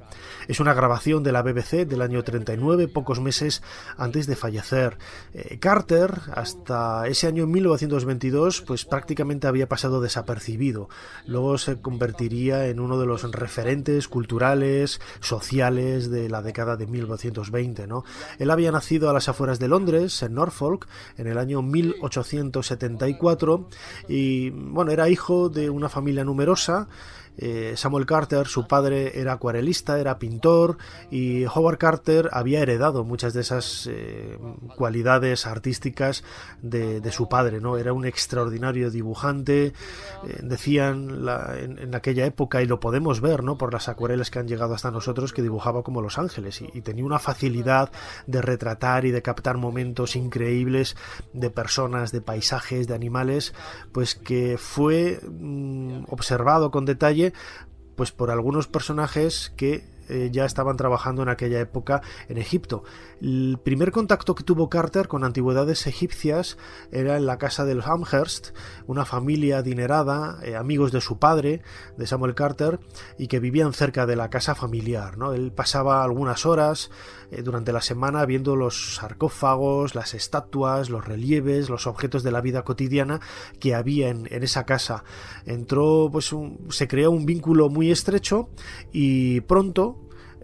Es 0.48 0.60
una 0.60 0.74
grabación 0.74 1.22
de 1.22 1.32
la 1.32 1.42
BBC 1.42 1.86
del 1.86 2.02
año 2.02 2.22
39, 2.22 2.88
pocos 2.88 3.20
meses 3.20 3.62
antes 3.96 4.26
de 4.26 4.36
fallecer. 4.36 4.98
Eh, 5.34 5.58
Carter, 5.58 6.20
hasta 6.34 7.06
ese 7.06 7.26
año 7.26 7.46
1922, 7.46 8.62
pues 8.62 8.84
prácticamente 8.84 9.46
había 9.46 9.68
pasado 9.68 10.00
desapercibido. 10.00 10.88
Luego 11.26 11.58
se 11.58 11.80
convertiría 11.80 12.66
en 12.66 12.80
uno 12.80 12.98
de 12.98 13.06
los 13.06 13.30
referentes 13.32 14.08
culturales, 14.08 15.00
sociales 15.20 16.10
de 16.10 16.28
la 16.28 16.42
década 16.42 16.76
de 16.76 16.86
1920. 16.86 17.86
¿no? 17.86 18.04
Él 18.38 18.50
había 18.50 18.72
nacido 18.72 19.10
a 19.10 19.12
las 19.12 19.28
afueras 19.28 19.58
de 19.58 19.68
Londres, 19.68 19.75
en 19.76 20.34
Norfolk, 20.34 20.86
en 21.16 21.26
el 21.26 21.38
año 21.38 21.62
1874 21.62 23.68
y 24.08 24.50
bueno, 24.50 24.92
era 24.92 25.08
hijo 25.08 25.48
de 25.48 25.70
una 25.70 25.88
familia 25.88 26.24
numerosa 26.24 26.88
eh, 27.38 27.74
Samuel 27.76 28.06
Carter, 28.06 28.46
su 28.46 28.66
padre 28.66 29.20
era 29.20 29.34
acuarelista, 29.34 29.98
era 30.00 30.18
pintor 30.18 30.78
y 31.10 31.44
Howard 31.44 31.78
Carter 31.78 32.30
había 32.32 32.60
heredado 32.60 33.04
muchas 33.04 33.34
de 33.34 33.42
esas 33.42 33.88
eh, 33.90 34.38
cualidades 34.76 35.46
artísticas 35.46 36.24
de, 36.62 37.00
su 37.12 37.28
padre, 37.28 37.60
¿no? 37.60 37.78
Era 37.78 37.92
un 37.92 38.04
extraordinario 38.04 38.90
dibujante, 38.90 39.66
eh, 39.66 39.72
decían 40.42 41.26
en, 41.56 41.94
aquella 41.94 42.26
época 42.26 42.62
y 42.62 42.66
lo 42.66 42.80
podemos 42.80 43.20
ver, 43.20 43.44
¿no? 43.44 43.56
Por 43.56 43.72
las 43.72 43.88
acuarelas 43.88 44.30
que 44.30 44.38
han 44.38 44.48
llegado 44.48 44.74
hasta 44.74 44.90
nosotros 44.90 45.32
que 45.32 45.42
dibujaba 45.42 45.82
como 45.82 46.02
los 46.02 46.18
ángeles 46.18 46.60
y, 46.62 46.82
tenía 46.86 47.04
una 47.04 47.18
facilidad 47.18 47.90
de 48.26 48.40
retratar 48.42 49.06
y 49.06 49.10
de 49.10 49.22
captar 49.22 49.56
momentos 49.56 50.14
increíbles 50.14 50.96
de 51.32 51.50
personas, 51.50 52.12
de 52.12 52.20
paisajes, 52.20 52.86
de 52.86 52.94
animales, 52.94 53.54
pues 53.92 54.14
que 54.14 54.56
fue 54.58 55.20
mm, 55.26 56.04
observado 56.08 56.70
con 56.70 56.84
detalle 56.84 57.25
pues 57.96 58.12
por 58.12 58.30
algunos 58.30 58.68
personajes 58.68 59.52
que 59.56 59.95
eh, 60.08 60.30
ya 60.32 60.44
estaban 60.44 60.76
trabajando 60.76 61.22
en 61.22 61.28
aquella 61.28 61.60
época 61.60 62.02
en 62.28 62.38
Egipto. 62.38 62.84
El 63.20 63.58
primer 63.62 63.92
contacto 63.92 64.34
que 64.34 64.44
tuvo 64.44 64.68
Carter 64.68 65.08
con 65.08 65.24
antigüedades 65.24 65.86
egipcias 65.86 66.58
era 66.92 67.16
en 67.16 67.26
la 67.26 67.38
casa 67.38 67.64
de 67.64 67.74
los 67.74 67.86
Amherst, 67.86 68.50
una 68.86 69.04
familia 69.04 69.58
adinerada, 69.58 70.38
eh, 70.42 70.56
amigos 70.56 70.92
de 70.92 71.00
su 71.00 71.18
padre, 71.18 71.62
de 71.96 72.06
Samuel 72.06 72.34
Carter, 72.34 72.80
y 73.18 73.28
que 73.28 73.40
vivían 73.40 73.72
cerca 73.72 74.06
de 74.06 74.16
la 74.16 74.30
casa 74.30 74.54
familiar. 74.54 75.18
¿no? 75.18 75.32
Él 75.32 75.52
pasaba 75.52 76.02
algunas 76.02 76.46
horas 76.46 76.90
eh, 77.30 77.42
durante 77.42 77.72
la 77.72 77.80
semana 77.80 78.24
viendo 78.26 78.56
los 78.56 78.96
sarcófagos, 78.96 79.94
las 79.94 80.14
estatuas, 80.14 80.90
los 80.90 81.04
relieves, 81.04 81.68
los 81.68 81.86
objetos 81.86 82.22
de 82.22 82.30
la 82.30 82.40
vida 82.40 82.62
cotidiana 82.62 83.20
que 83.58 83.74
había 83.74 84.08
en, 84.08 84.26
esa 84.30 84.64
casa. 84.64 85.04
Entró, 85.44 86.08
pues, 86.12 86.34
se 86.70 86.88
creó 86.88 87.10
un 87.10 87.26
vínculo 87.26 87.68
muy 87.68 87.90
estrecho 87.90 88.48
y 88.92 89.40
pronto 89.42 89.95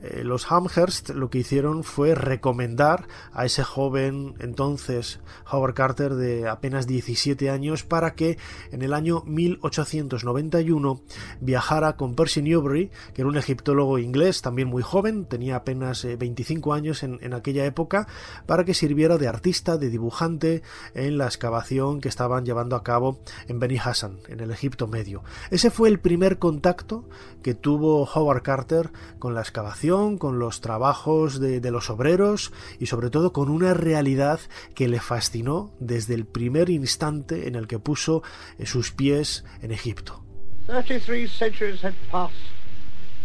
eh, 0.03 0.25
los 0.25 0.51
Amherst 0.51 1.11
lo 1.11 1.31
que 1.31 1.39
hicieron 1.39 1.85
fue 1.85 2.15
recomendar 2.15 3.07
a 3.33 3.45
ese 3.45 3.63
joven 3.63 4.35
entonces 4.41 5.21
Howard 5.51 5.75
Carter 5.75 6.15
de 6.15 6.49
apenas 6.49 6.87
17 6.87 7.51
años 7.51 7.85
para 7.85 8.15
que 8.15 8.39
en 8.71 8.83
el 8.83 8.95
año 8.95 9.23
1891 9.27 11.01
viajara 11.41 11.97
con 11.97 12.15
Percy 12.15 12.43
Newbery, 12.43 12.91
que 13.15 13.23
era 13.23 13.29
un 13.29 13.37
egiptólogo 13.37 13.99
inglés 13.99 14.43
también 14.43 14.69
muy 14.69 14.83
joven, 14.83 15.27
tenía 15.27 15.57
apenas 15.57 16.05
25 16.05 16.75
eh, 16.75 16.79
años 16.79 17.03
en, 17.03 17.19
en 17.23 17.35
aquella 17.35 17.65
época, 17.65 18.07
para 18.47 18.65
que 18.65 18.75
sirviera 18.75 19.19
de 19.19 19.29
artista, 19.29 19.77
de 19.77 19.91
dibujante 19.91 20.63
en 20.95 21.19
la 21.19 21.27
excavación 21.27 22.01
que 22.01 22.09
estaban 22.09 22.45
llevando 22.45 22.77
a 22.77 22.83
cabo 22.83 23.21
en 23.49 23.59
Beni 23.59 23.79
Hassan, 23.79 24.19
en 24.29 24.41
el 24.41 24.51
Egipto 24.51 24.87
Medio. 24.87 25.23
Ese 25.51 25.71
fue 25.71 25.89
el 25.89 26.01
primer 26.01 26.39
contacto 26.39 27.09
que 27.43 27.55
tuvo 27.55 28.05
Howard 28.05 28.43
Carter 28.43 28.91
con 29.19 29.35
la 29.35 29.41
excavación 29.41 30.19
con 30.19 30.39
los 30.39 30.61
trabajos 30.61 31.41
de, 31.41 31.61
los 31.71 31.91
obreros 31.91 32.53
y 32.79 32.87
sobre 32.87 33.11
todo 33.11 33.33
con 33.33 33.49
una 33.49 33.75
realidad 33.75 34.41
que 34.75 34.89
le 34.89 35.01
fascinó 35.01 35.71
desde 35.81 36.15
el 36.15 36.25
primer 36.25 36.71
instante 36.71 37.49
en 37.49 37.55
el 37.55 37.67
que 37.67 37.79
puso 37.79 38.23
eh, 38.59 38.67
sus 38.67 38.93
pies 38.93 39.45
en 39.63 39.73
Egipto. 39.73 40.23
33 40.67 41.29
centuries 41.29 41.83
had 41.83 41.95
passed 42.11 42.35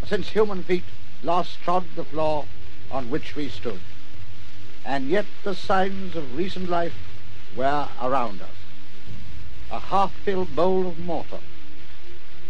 since 0.08 0.28
human 0.28 0.62
feet 0.64 0.84
last 1.22 1.60
trod 1.62 1.84
the 1.94 2.04
floor 2.04 2.44
on 2.90 3.10
which 3.10 3.36
we 3.36 3.48
stood. 3.48 3.80
And 4.84 5.08
yet 5.08 5.26
the 5.44 5.54
signs 5.54 6.16
of 6.16 6.36
recent 6.36 6.68
life 6.68 6.94
were 7.56 7.88
around 8.00 8.40
us. 8.40 8.56
A 9.70 9.78
half-filled 9.78 10.56
bowl 10.56 10.86
of 10.86 10.98
mortar, 10.98 11.40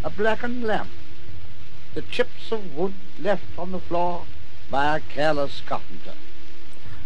a 0.05 0.11
blackened 0.11 0.63
lamp, 0.63 0.91
the 1.95 2.03
chips 2.11 2.53
of 2.53 2.61
wood 2.77 2.93
left 3.23 3.45
on 3.57 3.73
the 3.73 3.79
floor 3.79 4.23
by 4.71 4.97
a 4.97 5.01
careless 5.15 5.63
carpenter. 5.67 6.15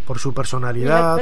Por 0.07 0.19
su 0.19 0.35
personalidad, 0.35 1.21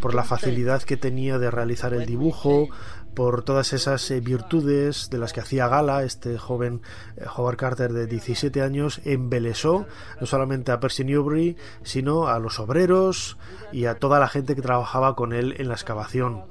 por 0.00 0.14
la 0.14 0.24
facilidad 0.24 0.82
que 0.82 0.96
tenía 0.96 1.38
de 1.38 1.50
realizar 1.50 1.92
el 1.92 2.06
dibujo, 2.06 2.68
por 3.14 3.42
todas 3.42 3.72
esas 3.72 4.10
eh, 4.10 4.20
virtudes 4.20 5.10
de 5.10 5.18
las 5.18 5.32
que 5.32 5.40
hacía 5.40 5.68
gala 5.68 6.02
este 6.02 6.38
joven 6.38 6.82
eh, 7.16 7.24
Howard 7.36 7.56
Carter 7.56 7.92
de 7.92 8.06
17 8.06 8.62
años 8.62 9.00
embelesó 9.04 9.86
no 10.20 10.26
solamente 10.26 10.72
a 10.72 10.80
Percy 10.80 11.04
Newbury 11.04 11.56
sino 11.82 12.28
a 12.28 12.38
los 12.38 12.58
obreros 12.60 13.38
y 13.72 13.86
a 13.86 13.94
toda 13.94 14.18
la 14.18 14.28
gente 14.28 14.54
que 14.54 14.62
trabajaba 14.62 15.14
con 15.16 15.32
él 15.32 15.54
en 15.58 15.68
la 15.68 15.74
excavación 15.74 16.44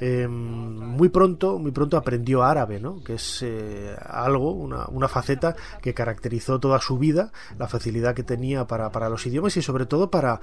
Em, 0.00 0.30
muy 0.30 1.08
pronto, 1.08 1.58
muy 1.58 1.72
pronto 1.72 1.96
aprendió 1.96 2.44
árabe, 2.44 2.78
¿no? 2.78 3.02
que 3.02 3.14
es 3.14 3.42
eh, 3.42 3.96
algo, 4.06 4.52
una, 4.52 4.86
una, 4.88 5.08
faceta 5.08 5.56
que 5.82 5.92
caracterizó 5.92 6.60
toda 6.60 6.80
su 6.80 6.98
vida, 6.98 7.32
la 7.58 7.66
facilidad 7.66 8.14
que 8.14 8.22
tenía 8.22 8.64
para, 8.66 8.92
para, 8.92 9.08
los 9.08 9.26
idiomas 9.26 9.56
y 9.56 9.62
sobre 9.62 9.86
todo 9.86 10.10
para, 10.10 10.40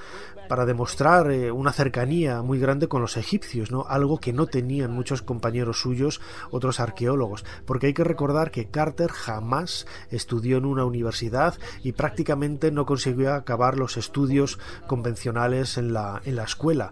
para 0.50 0.66
demostrar 0.66 0.86
mostrar 0.86 1.52
una 1.52 1.72
cercanía 1.72 2.44
muy 2.44 2.60
grande 2.60 2.88
con 2.88 3.02
los 3.02 3.18
egipcios, 3.18 3.72
¿no? 3.72 3.86
Algo 3.90 4.20
que 4.20 4.34
no 4.34 4.46
tenían 4.46 4.92
muchos 4.92 5.24
compañeros 5.24 5.65
suyos, 5.74 6.22
otros 6.52 6.80
arqueólogos, 6.80 7.46
porque 7.66 7.88
hay 7.88 7.94
que 7.94 8.04
recordar 8.04 8.52
que 8.52 8.66
Carter 8.66 9.12
jamás 9.12 9.86
estudió 10.10 10.58
en 10.58 10.66
una 10.66 10.86
universidad 10.86 11.58
y 11.84 11.94
prácticamente 11.94 12.72
no 12.72 12.86
consiguió 12.86 13.34
acabar 13.34 13.78
los 13.78 13.98
estudios 13.98 14.60
convencionales 14.88 15.78
en 15.78 15.94
la, 15.94 16.22
en 16.26 16.36
la 16.36 16.44
escuela. 16.44 16.92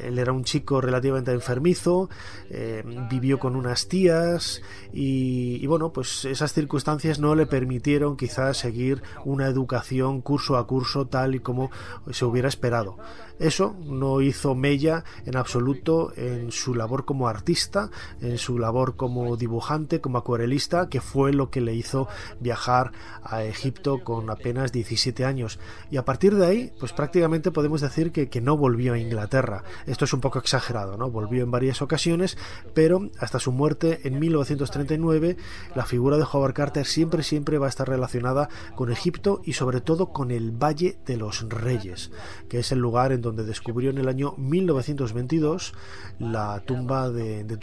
Él 0.00 0.18
era 0.18 0.32
un 0.32 0.44
chico 0.44 0.80
relativamente 0.80 1.32
enfermizo, 1.32 2.08
eh, 2.50 2.82
vivió 3.10 3.38
con 3.38 3.56
unas 3.56 3.88
tías 3.88 4.62
y, 4.92 5.66
bueno, 5.66 5.92
pues 5.92 6.24
esas 6.24 6.52
circunstancias 6.52 7.18
no 7.18 7.34
le 7.34 7.46
permitieron 7.46 8.16
quizás 8.16 8.56
seguir 8.56 9.02
una 9.24 9.46
educación 9.46 10.20
curso 10.20 10.56
a 10.56 10.66
curso 10.66 11.06
tal 11.06 11.34
y 11.34 11.40
como 11.40 11.70
se 12.10 12.24
hubiera 12.24 12.48
esperado. 12.48 12.96
Eso 13.38 13.76
no 13.84 14.20
hizo 14.20 14.56
mella 14.56 15.04
en 15.24 15.36
absoluto 15.36 16.12
en 16.16 16.50
su 16.50 16.74
labor 16.74 17.04
como 17.04 17.28
artista, 17.28 17.90
en 18.20 18.38
su 18.38 18.58
labor 18.58 18.96
como 18.96 19.36
dibujante, 19.36 20.00
como 20.00 20.18
acuarelista, 20.18 20.88
que 20.88 21.00
fue 21.00 21.32
lo 21.32 21.50
que 21.50 21.60
le 21.60 21.74
hizo 21.74 22.08
viajar 22.40 22.92
a 23.22 23.44
Egipto 23.44 24.02
con 24.02 24.30
apenas 24.30 24.72
17 24.72 25.24
años. 25.24 25.58
Y 25.90 25.96
a 25.96 26.04
partir 26.04 26.34
de 26.34 26.46
ahí, 26.46 26.72
pues 26.78 26.92
prácticamente 26.92 27.50
podemos 27.50 27.80
decir 27.80 28.12
que, 28.12 28.28
que 28.28 28.40
no 28.40 28.56
volvió 28.56 28.94
a 28.94 28.98
Inglaterra. 28.98 29.62
Esto 29.86 30.04
es 30.04 30.12
un 30.12 30.20
poco 30.20 30.38
exagerado, 30.38 30.96
¿no? 30.96 31.10
Volvió 31.10 31.42
en 31.42 31.50
varias 31.50 31.82
ocasiones, 31.82 32.36
pero 32.74 33.08
hasta 33.18 33.38
su 33.38 33.52
muerte 33.52 34.00
en 34.04 34.18
1939, 34.18 35.36
la 35.74 35.84
figura 35.84 36.16
de 36.16 36.24
Howard 36.30 36.54
Carter 36.54 36.86
siempre, 36.86 37.22
siempre 37.22 37.58
va 37.58 37.66
a 37.66 37.68
estar 37.68 37.88
relacionada 37.88 38.48
con 38.74 38.90
Egipto 38.90 39.40
y 39.44 39.54
sobre 39.54 39.80
todo 39.80 40.12
con 40.12 40.30
el 40.30 40.50
Valle 40.50 40.98
de 41.06 41.16
los 41.16 41.48
Reyes, 41.48 42.10
que 42.48 42.60
es 42.60 42.72
el 42.72 42.78
lugar 42.78 43.12
en 43.12 43.22
donde 43.22 43.44
descubrió 43.44 43.90
en 43.90 43.98
el 43.98 44.08
año 44.08 44.34
1922 44.36 45.74
la 46.18 46.62
tumba 46.64 47.10
de, 47.10 47.44
de 47.44 47.56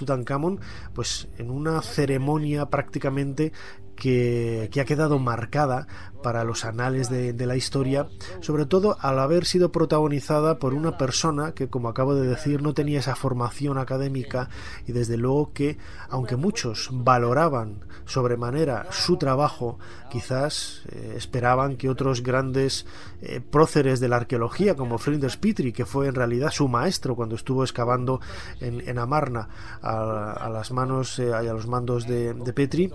pues 0.93 1.27
en 1.37 1.49
una 1.49 1.81
ceremonia 1.81 2.67
prácticamente 2.67 3.51
que, 3.95 4.69
que, 4.71 4.81
ha 4.81 4.85
quedado 4.85 5.19
marcada 5.19 5.87
para 6.21 6.43
los 6.43 6.65
anales 6.65 7.09
de, 7.09 7.33
de, 7.33 7.45
la 7.45 7.55
historia, 7.55 8.07
sobre 8.41 8.65
todo 8.65 8.97
al 8.99 9.19
haber 9.19 9.45
sido 9.45 9.71
protagonizada 9.71 10.57
por 10.59 10.73
una 10.73 10.97
persona 10.97 11.53
que, 11.53 11.67
como 11.67 11.87
acabo 11.87 12.15
de 12.15 12.27
decir, 12.27 12.61
no 12.61 12.73
tenía 12.73 12.99
esa 12.99 13.15
formación 13.15 13.77
académica 13.77 14.49
y 14.87 14.91
desde 14.91 15.17
luego 15.17 15.53
que, 15.53 15.77
aunque 16.09 16.35
muchos 16.35 16.89
valoraban 16.91 17.85
sobremanera 18.05 18.87
su 18.91 19.17
trabajo, 19.17 19.77
quizás 20.09 20.83
eh, 20.91 21.15
esperaban 21.17 21.75
que 21.75 21.89
otros 21.89 22.23
grandes 22.23 22.85
eh, 23.21 23.41
próceres 23.41 23.99
de 23.99 24.07
la 24.07 24.17
arqueología, 24.17 24.75
como 24.75 24.97
Flinders 24.97 25.37
Petrie, 25.37 25.73
que 25.73 25.85
fue 25.85 26.07
en 26.07 26.15
realidad 26.15 26.51
su 26.51 26.67
maestro 26.67 27.15
cuando 27.15 27.35
estuvo 27.35 27.63
excavando 27.63 28.21
en, 28.59 28.87
en 28.87 28.99
Amarna 28.99 29.49
a, 29.81 30.49
las 30.51 30.71
manos 30.71 31.19
eh, 31.19 31.29
y 31.29 31.47
a 31.47 31.53
los 31.53 31.67
mandos 31.67 32.07
de, 32.07 32.33
de 32.33 32.53
Petrie, 32.53 32.91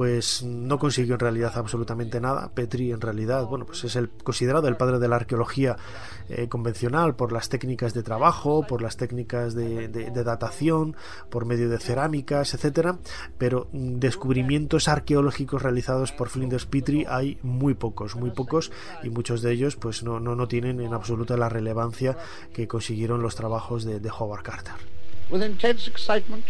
pues 0.00 0.42
no 0.42 0.78
consiguió 0.78 1.12
en 1.12 1.20
realidad 1.20 1.52
absolutamente 1.56 2.22
nada. 2.22 2.50
Petri 2.54 2.90
en 2.90 3.02
realidad, 3.02 3.44
bueno, 3.44 3.66
pues 3.66 3.84
es 3.84 3.98
considerado 4.24 4.66
el 4.66 4.78
padre 4.78 4.98
de 4.98 5.08
la 5.08 5.16
arqueología 5.16 5.76
eh, 6.30 6.48
convencional 6.48 7.16
por 7.16 7.32
las 7.32 7.50
técnicas 7.50 7.92
de 7.92 8.02
trabajo, 8.02 8.66
por 8.66 8.80
las 8.80 8.96
técnicas 8.96 9.54
de, 9.54 9.88
datación, 10.24 10.96
por 11.28 11.44
medio 11.44 11.68
de 11.68 11.78
cerámicas, 11.78 12.54
etcétera, 12.54 12.96
pero 13.36 13.68
descubrimientos 13.72 14.88
arqueológicos 14.88 15.60
realizados 15.60 16.12
por 16.12 16.30
Flinders 16.30 16.64
Petrie 16.64 17.04
hay 17.06 17.38
muy 17.42 17.74
pocos, 17.74 18.16
muy 18.16 18.30
pocos 18.30 18.72
y 19.02 19.10
muchos 19.10 19.42
de 19.42 19.52
ellos 19.52 19.76
pues 19.76 20.02
no, 20.02 20.18
no, 20.18 20.34
no 20.34 20.48
tienen 20.48 20.80
en 20.80 20.94
absoluto 20.94 21.36
la 21.36 21.50
relevancia 21.50 22.16
que 22.54 22.66
consiguieron 22.66 23.20
los 23.20 23.34
trabajos 23.34 23.84
de, 23.84 24.00
de 24.00 24.10
Howard 24.18 24.44
Carter. 24.44 24.76
With 25.30 25.42
intense 25.42 25.90
excitement, 25.90 26.46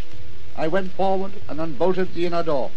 I 0.57 0.69
went 0.69 0.93
forward 0.93 1.33
and 1.49 1.61
unbolted 1.61 2.15
the 2.15 2.27
inner 2.27 2.45
door. 2.45 2.71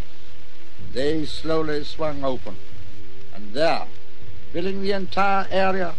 They 0.94 1.26
slowly 1.26 1.84
swung 1.84 2.24
open, 2.24 2.56
and 3.36 3.52
there, 3.52 3.88
filling 4.52 4.84
the 4.84 4.92
entire 4.92 5.48
area 5.50 5.96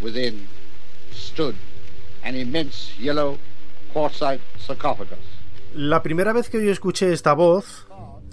within, 0.00 0.48
stood 1.12 1.56
an 2.24 2.34
immense 2.36 2.98
yellow 2.98 3.36
quartzite 3.92 4.40
sarcophagus. 4.58 5.18
La 5.74 6.02
primera 6.02 6.32
vez 6.32 6.48
que 6.48 6.64
yo 6.64 6.72
escuché 6.72 7.12
esta 7.12 7.34
voz, 7.34 7.86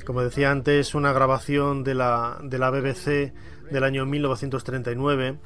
como 0.05 0.23
decía 0.23 0.49
antes, 0.49 0.95
una 0.95 1.11
grabación 1.11 1.83
de 1.83 1.93
la, 1.93 2.39
de 2.41 2.57
la 2.57 2.69
BBC 2.69 3.33
del 3.69 3.83
año 3.83 4.05
1939, 4.05 5.39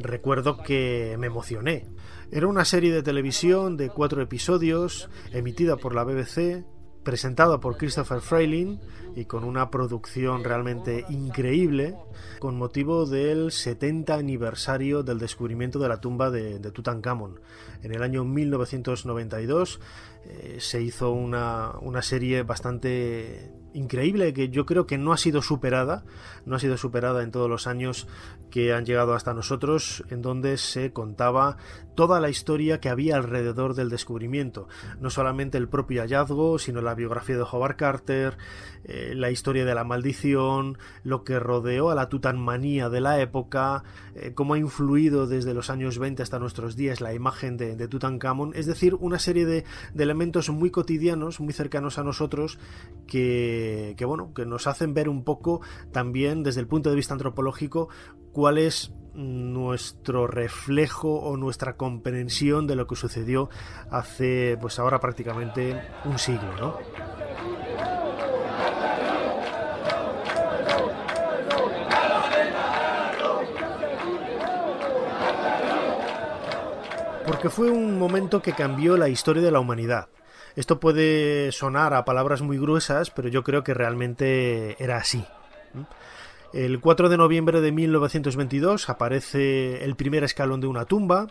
recuerdo 0.00 0.62
que 0.62 1.14
me 1.20 1.28
emocioné. 1.28 1.86
Era 2.32 2.48
una 2.48 2.64
serie 2.64 2.92
de 2.92 3.04
televisión 3.04 3.76
de 3.76 3.90
cuatro 3.90 4.20
episodios, 4.22 5.08
emitida 5.32 5.76
por 5.76 5.94
la 5.94 6.02
BBC, 6.02 6.64
presentada 7.02 7.60
por 7.60 7.76
Christopher 7.76 8.20
Frayling 8.20 8.78
y 9.16 9.24
con 9.24 9.44
una 9.44 9.70
producción 9.70 10.44
realmente 10.44 11.04
increíble 11.08 11.96
con 12.38 12.56
motivo 12.56 13.06
del 13.06 13.50
70 13.50 14.14
aniversario 14.14 15.02
del 15.02 15.18
descubrimiento 15.18 15.78
de 15.78 15.88
la 15.88 16.00
tumba 16.00 16.30
de, 16.30 16.58
de 16.58 16.70
Tutankamón. 16.70 17.40
En 17.82 17.94
el 17.94 18.02
año 18.02 18.24
1992 18.24 19.80
eh, 20.24 20.56
se 20.60 20.82
hizo 20.82 21.12
una, 21.12 21.72
una 21.80 22.02
serie 22.02 22.42
bastante 22.42 23.50
increíble 23.72 24.32
que 24.32 24.48
yo 24.48 24.66
creo 24.66 24.86
que 24.86 24.98
no 24.98 25.12
ha 25.12 25.16
sido 25.16 25.42
superada, 25.42 26.04
no 26.44 26.56
ha 26.56 26.58
sido 26.58 26.76
superada 26.76 27.22
en 27.22 27.30
todos 27.30 27.48
los 27.48 27.66
años 27.66 28.06
que 28.50 28.72
han 28.72 28.84
llegado 28.84 29.14
hasta 29.14 29.34
nosotros, 29.34 30.04
en 30.10 30.22
donde 30.22 30.56
se 30.58 30.92
contaba 30.92 31.56
toda 31.94 32.20
la 32.20 32.30
historia 32.30 32.80
que 32.80 32.88
había 32.88 33.16
alrededor 33.16 33.74
del 33.74 33.90
descubrimiento, 33.90 34.68
no 35.00 35.10
solamente 35.10 35.58
el 35.58 35.68
propio 35.68 36.02
hallazgo, 36.02 36.58
sino 36.58 36.80
la 36.80 36.94
biografía 36.94 37.36
de 37.36 37.42
Howard 37.42 37.76
Carter, 37.76 38.38
eh, 38.84 39.12
la 39.14 39.30
historia 39.30 39.64
de 39.64 39.74
la 39.74 39.84
maldición, 39.84 40.78
lo 41.04 41.24
que 41.24 41.38
rodeó 41.38 41.90
a 41.90 41.94
la 41.94 42.08
tutanmanía 42.08 42.88
de 42.88 43.00
la 43.00 43.20
época, 43.20 43.84
eh, 44.14 44.32
cómo 44.34 44.54
ha 44.54 44.58
influido 44.58 45.26
desde 45.26 45.54
los 45.54 45.70
años 45.70 45.98
20 45.98 46.22
hasta 46.22 46.38
nuestros 46.38 46.74
días 46.74 47.00
la 47.00 47.12
imagen 47.12 47.56
de, 47.56 47.76
de 47.76 47.88
Tutankamón, 47.88 48.52
es 48.54 48.66
decir, 48.66 48.94
una 48.94 49.18
serie 49.18 49.46
de, 49.46 49.64
de 49.94 50.02
elementos 50.02 50.48
muy 50.50 50.70
cotidianos, 50.70 51.40
muy 51.40 51.52
cercanos 51.52 51.98
a 51.98 52.04
nosotros, 52.04 52.58
que, 53.96 54.04
bueno, 54.04 54.32
que 54.34 54.46
nos 54.46 54.66
hacen 54.66 54.94
ver 54.94 55.08
un 55.08 55.24
poco 55.24 55.60
también 55.92 56.42
desde 56.42 56.60
el 56.60 56.66
punto 56.66 56.90
de 56.90 56.96
vista 56.96 57.14
antropológico 57.14 57.88
cuál 58.32 58.58
es 58.58 58.92
nuestro 59.14 60.26
reflejo 60.26 61.14
o 61.14 61.36
nuestra 61.36 61.76
comprensión 61.76 62.66
de 62.66 62.76
lo 62.76 62.86
que 62.86 62.96
sucedió 62.96 63.50
hace 63.90 64.56
pues 64.60 64.78
ahora 64.78 65.00
prácticamente 65.00 65.80
un 66.04 66.18
siglo, 66.18 66.54
¿no? 66.56 66.78
Porque 77.26 77.48
fue 77.48 77.70
un 77.70 77.98
momento 77.98 78.42
que 78.42 78.52
cambió 78.52 78.96
la 78.96 79.08
historia 79.08 79.42
de 79.42 79.50
la 79.52 79.60
humanidad. 79.60 80.08
Esto 80.56 80.80
puede 80.80 81.52
sonar 81.52 81.94
a 81.94 82.04
palabras 82.04 82.42
muy 82.42 82.58
gruesas, 82.58 83.10
pero 83.10 83.28
yo 83.28 83.44
creo 83.44 83.62
que 83.62 83.74
realmente 83.74 84.82
era 84.82 84.96
así. 84.96 85.24
El 86.52 86.80
4 86.80 87.08
de 87.08 87.16
noviembre 87.16 87.60
de 87.60 87.70
1922 87.70 88.88
aparece 88.88 89.84
el 89.84 89.94
primer 89.94 90.24
escalón 90.24 90.60
de 90.60 90.66
una 90.66 90.84
tumba. 90.84 91.28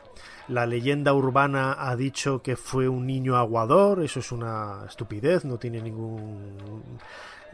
La 0.48 0.66
leyenda 0.66 1.14
urbana 1.14 1.76
ha 1.78 1.96
dicho 1.98 2.42
que 2.42 2.56
fue 2.56 2.88
un 2.88 3.06
niño 3.06 3.36
aguador. 3.36 4.02
Eso 4.02 4.22
es 4.22 4.32
una 4.32 4.86
estupidez, 4.88 5.44
no 5.44 5.58
tiene 5.58 5.82
ningún 5.82 6.56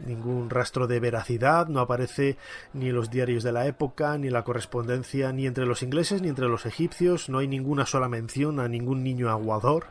ningún 0.00 0.50
rastro 0.50 0.86
de 0.86 1.00
veracidad, 1.00 1.68
no 1.68 1.80
aparece 1.80 2.36
ni 2.72 2.88
en 2.88 2.94
los 2.94 3.10
diarios 3.10 3.42
de 3.42 3.52
la 3.52 3.66
época, 3.66 4.16
ni 4.18 4.30
la 4.30 4.44
correspondencia, 4.44 5.32
ni 5.32 5.46
entre 5.46 5.66
los 5.66 5.82
ingleses, 5.82 6.22
ni 6.22 6.28
entre 6.28 6.48
los 6.48 6.66
egipcios, 6.66 7.28
no 7.28 7.38
hay 7.38 7.48
ninguna 7.48 7.86
sola 7.86 8.08
mención 8.08 8.60
a 8.60 8.68
ningún 8.68 9.02
niño 9.02 9.30
aguador. 9.30 9.86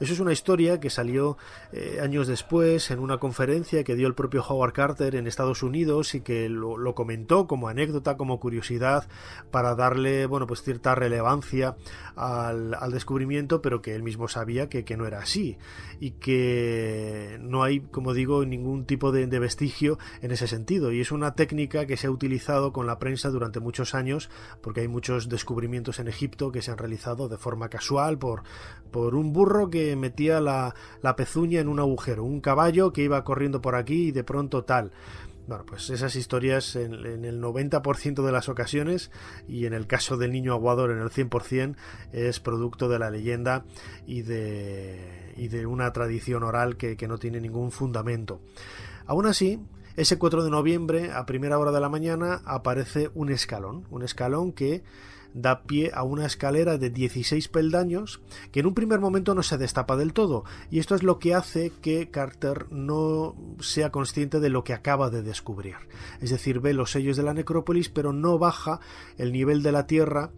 Eso 0.00 0.12
es 0.12 0.20
una 0.20 0.32
historia 0.32 0.78
que 0.78 0.90
salió 0.90 1.36
eh, 1.72 1.98
años 2.00 2.28
después 2.28 2.90
en 2.92 3.00
una 3.00 3.18
conferencia 3.18 3.82
que 3.82 3.96
dio 3.96 4.06
el 4.06 4.14
propio 4.14 4.44
Howard 4.46 4.72
Carter 4.72 5.16
en 5.16 5.26
Estados 5.26 5.62
Unidos 5.62 6.14
y 6.14 6.20
que 6.20 6.48
lo, 6.48 6.76
lo 6.76 6.94
comentó 6.94 7.48
como 7.48 7.68
anécdota, 7.68 8.16
como 8.16 8.38
curiosidad, 8.38 9.08
para 9.50 9.74
darle, 9.74 10.26
bueno, 10.26 10.46
pues 10.46 10.62
cierta 10.62 10.94
relevancia 10.94 11.76
al, 12.14 12.74
al 12.74 12.92
descubrimiento, 12.92 13.60
pero 13.60 13.82
que 13.82 13.94
él 13.94 14.02
mismo 14.02 14.28
sabía 14.28 14.68
que, 14.68 14.84
que, 14.84 14.96
no 14.96 15.06
era 15.06 15.20
así 15.20 15.58
y 16.00 16.12
que 16.12 17.38
no 17.40 17.62
hay, 17.62 17.80
como 17.80 18.14
digo, 18.14 18.44
ningún 18.44 18.84
tipo 18.84 19.10
de, 19.12 19.26
de 19.26 19.38
en 20.22 20.30
ese 20.30 20.46
sentido. 20.46 20.92
Y 20.92 21.00
es 21.00 21.12
una 21.12 21.34
técnica 21.34 21.86
que 21.86 21.96
se 21.96 22.06
ha 22.06 22.10
utilizado 22.10 22.72
con 22.72 22.86
la 22.86 22.98
prensa 22.98 23.30
durante 23.30 23.60
muchos 23.60 23.94
años, 23.94 24.30
porque 24.62 24.80
hay 24.80 24.88
muchos 24.88 25.28
descubrimientos 25.28 25.98
en 25.98 26.08
Egipto 26.08 26.52
que 26.52 26.62
se 26.62 26.70
han 26.70 26.78
realizado 26.78 27.28
de 27.28 27.38
forma 27.38 27.68
casual 27.68 28.18
por, 28.18 28.42
por 28.90 29.14
un 29.14 29.32
burro 29.32 29.70
que 29.70 29.96
metía 29.96 30.40
la, 30.40 30.74
la 31.02 31.16
pezuña 31.16 31.60
en 31.60 31.68
un 31.68 31.80
agujero, 31.80 32.24
un 32.24 32.40
caballo 32.40 32.92
que 32.92 33.02
iba 33.02 33.24
corriendo 33.24 33.60
por 33.60 33.74
aquí 33.74 34.08
y 34.08 34.12
de 34.12 34.24
pronto 34.24 34.64
tal 34.64 34.92
Bueno, 35.46 35.64
pues 35.66 35.88
esas 35.90 36.14
historias 36.14 36.76
en, 36.76 36.92
el 36.92 37.40
90% 37.40 38.24
de 38.24 38.32
las 38.32 38.48
ocasiones 38.48 39.10
y 39.48 39.64
en 39.64 39.72
el 39.72 39.86
caso 39.86 40.16
del 40.16 40.32
niño 40.32 40.52
aguador 40.52 40.90
en 40.90 40.98
el 40.98 41.08
100% 41.08 41.74
es 42.12 42.40
producto 42.40 42.88
de 42.88 42.98
la 42.98 43.10
leyenda 43.10 43.64
y 44.06 44.22
de, 44.22 45.32
y 45.36 45.48
de 45.48 45.64
una 45.64 45.92
tradición 45.92 46.42
oral 46.42 46.76
que, 46.76 46.96
que 46.96 47.08
no 47.08 47.16
tiene 47.16 47.40
ningún 47.40 47.72
fundamento. 47.72 48.40
Aún 49.08 49.26
así, 49.26 49.58
ese 49.96 50.18
4 50.18 50.44
de 50.44 50.50
noviembre, 50.50 51.10
a 51.12 51.24
primera 51.24 51.58
hora 51.58 51.72
de 51.72 51.80
la 51.80 51.88
mañana, 51.88 52.42
aparece 52.44 53.10
un 53.14 53.30
escalón, 53.30 53.86
un 53.90 54.02
escalón 54.02 54.52
que 54.52 54.84
da 55.32 55.62
pie 55.62 55.90
a 55.94 56.02
una 56.02 56.26
escalera 56.26 56.76
de 56.76 56.90
16 56.90 57.48
peldaños 57.48 58.20
que 58.52 58.60
en 58.60 58.66
un 58.66 58.74
primer 58.74 59.00
momento 59.00 59.34
no 59.34 59.42
se 59.42 59.58
destapa 59.58 59.96
del 59.96 60.12
todo 60.12 60.44
y 60.70 60.78
esto 60.78 60.94
es 60.94 61.02
lo 61.02 61.18
que 61.18 61.34
hace 61.34 61.72
que 61.82 62.10
Carter 62.10 62.70
no 62.70 63.34
sea 63.60 63.90
consciente 63.90 64.40
de 64.40 64.48
lo 64.48 64.64
que 64.64 64.72
acaba 64.72 65.10
de 65.10 65.22
descubrir. 65.22 65.76
Es 66.20 66.30
decir, 66.30 66.60
ve 66.60 66.72
los 66.72 66.92
sellos 66.92 67.16
de 67.16 67.22
la 67.22 67.34
necrópolis 67.34 67.88
pero 67.88 68.12
no 68.12 68.38
baja 68.38 68.80
el 69.16 69.32
nivel 69.32 69.62
de 69.62 69.72
la 69.72 69.86
tierra 69.86 70.30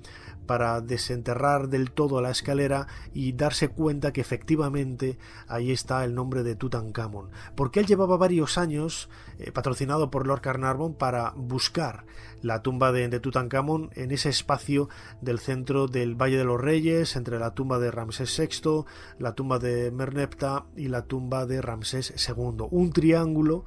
para 0.50 0.80
desenterrar 0.80 1.68
del 1.68 1.92
todo 1.92 2.20
la 2.20 2.32
escalera 2.32 2.88
y 3.14 3.34
darse 3.34 3.68
cuenta 3.68 4.12
que 4.12 4.20
efectivamente 4.20 5.16
ahí 5.46 5.70
está 5.70 6.04
el 6.04 6.12
nombre 6.12 6.42
de 6.42 6.56
Tutankamón. 6.56 7.30
Porque 7.54 7.78
él 7.78 7.86
llevaba 7.86 8.16
varios 8.16 8.58
años, 8.58 9.08
eh, 9.38 9.52
patrocinado 9.52 10.10
por 10.10 10.26
Lord 10.26 10.40
Carnarvon, 10.40 10.94
para 10.94 11.34
buscar 11.36 12.04
la 12.42 12.62
tumba 12.62 12.90
de, 12.90 13.06
de, 13.06 13.20
Tutankamón 13.20 13.90
en 13.94 14.10
ese 14.10 14.28
espacio 14.28 14.88
del 15.20 15.38
centro 15.38 15.86
del 15.86 16.16
Valle 16.20 16.38
de 16.38 16.44
los 16.44 16.60
Reyes, 16.60 17.14
entre 17.14 17.38
la 17.38 17.54
tumba 17.54 17.78
de 17.78 17.92
Ramsés 17.92 18.36
VI, 18.36 18.86
la 19.20 19.36
tumba 19.36 19.60
de 19.60 19.92
Merneptah 19.92 20.64
y 20.74 20.88
la 20.88 21.02
tumba 21.02 21.46
de 21.46 21.62
Ramsés 21.62 22.12
II. 22.28 22.66
Un 22.72 22.92
triángulo 22.92 23.66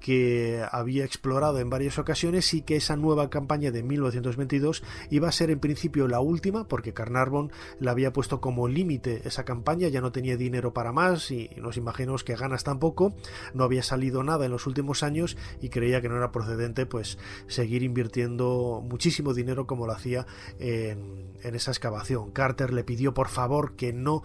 que 0.00 0.64
había 0.70 1.04
explorado 1.04 1.58
en 1.58 1.70
varias 1.70 1.98
ocasiones 1.98 2.52
y 2.54 2.62
que 2.62 2.76
esa 2.76 2.96
nueva 2.96 3.30
campaña 3.30 3.70
de 3.70 3.82
1922 3.82 4.82
iba 5.10 5.28
a 5.28 5.32
ser 5.32 5.50
en 5.50 5.60
principio 5.60 6.08
la 6.08 6.20
última 6.20 6.66
porque 6.66 6.92
Carnarvon 6.92 7.52
la 7.78 7.92
había 7.92 8.12
puesto 8.12 8.40
como 8.40 8.68
límite 8.68 9.22
esa 9.24 9.44
campaña, 9.44 9.88
ya 9.88 10.00
no 10.00 10.12
tenía 10.12 10.36
dinero 10.36 10.72
para 10.72 10.92
más 10.92 11.30
y 11.30 11.50
nos 11.56 11.76
imaginamos 11.76 12.24
que 12.24 12.34
ganas 12.34 12.64
tampoco, 12.64 13.14
no 13.54 13.64
había 13.64 13.82
salido 13.82 14.22
nada 14.22 14.46
en 14.46 14.52
los 14.52 14.66
últimos 14.66 15.02
años 15.02 15.36
y 15.60 15.68
creía 15.68 16.00
que 16.00 16.08
no 16.08 16.16
era 16.16 16.32
procedente 16.32 16.86
pues 16.86 17.18
seguir 17.46 17.82
invirtiendo 17.82 18.82
muchísimo 18.84 19.34
dinero 19.34 19.66
como 19.66 19.86
lo 19.86 19.92
hacía 19.92 20.26
en, 20.58 21.29
en 21.42 21.54
esa 21.54 21.70
excavación. 21.70 22.30
Carter 22.30 22.72
le 22.72 22.84
pidió 22.84 23.14
por 23.14 23.28
favor 23.28 23.76
que 23.76 23.92
no 23.92 24.22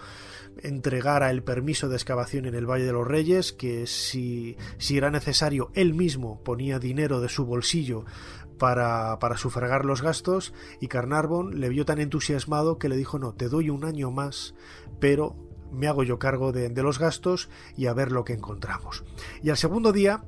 entregara 0.61 1.31
el 1.31 1.43
permiso 1.43 1.89
de 1.89 1.95
excavación 1.95 2.45
en 2.45 2.55
el 2.55 2.69
Valle 2.69 2.85
de 2.85 2.93
los 2.93 3.07
Reyes, 3.07 3.53
que 3.53 3.87
si, 3.87 4.57
si 4.77 4.97
era 4.97 5.11
necesario 5.11 5.71
él 5.73 5.93
mismo 5.93 6.41
ponía 6.43 6.79
dinero 6.79 7.21
de 7.21 7.29
su 7.29 7.45
bolsillo 7.45 8.05
para, 8.57 9.19
para 9.19 9.37
sufragar 9.37 9.85
los 9.85 10.01
gastos 10.01 10.53
y 10.79 10.87
Carnarvon 10.87 11.59
le 11.59 11.69
vio 11.69 11.85
tan 11.85 11.99
entusiasmado 11.99 12.77
que 12.77 12.89
le 12.89 12.95
dijo 12.95 13.19
no, 13.19 13.33
te 13.33 13.49
doy 13.49 13.69
un 13.69 13.85
año 13.85 14.11
más, 14.11 14.55
pero 14.99 15.35
me 15.71 15.87
hago 15.87 16.03
yo 16.03 16.19
cargo 16.19 16.51
de, 16.51 16.69
de 16.69 16.83
los 16.83 16.99
gastos 16.99 17.49
y 17.75 17.87
a 17.87 17.93
ver 17.93 18.11
lo 18.11 18.23
que 18.23 18.33
encontramos. 18.33 19.03
Y 19.43 19.49
al 19.49 19.57
segundo 19.57 19.91
día 19.91 20.23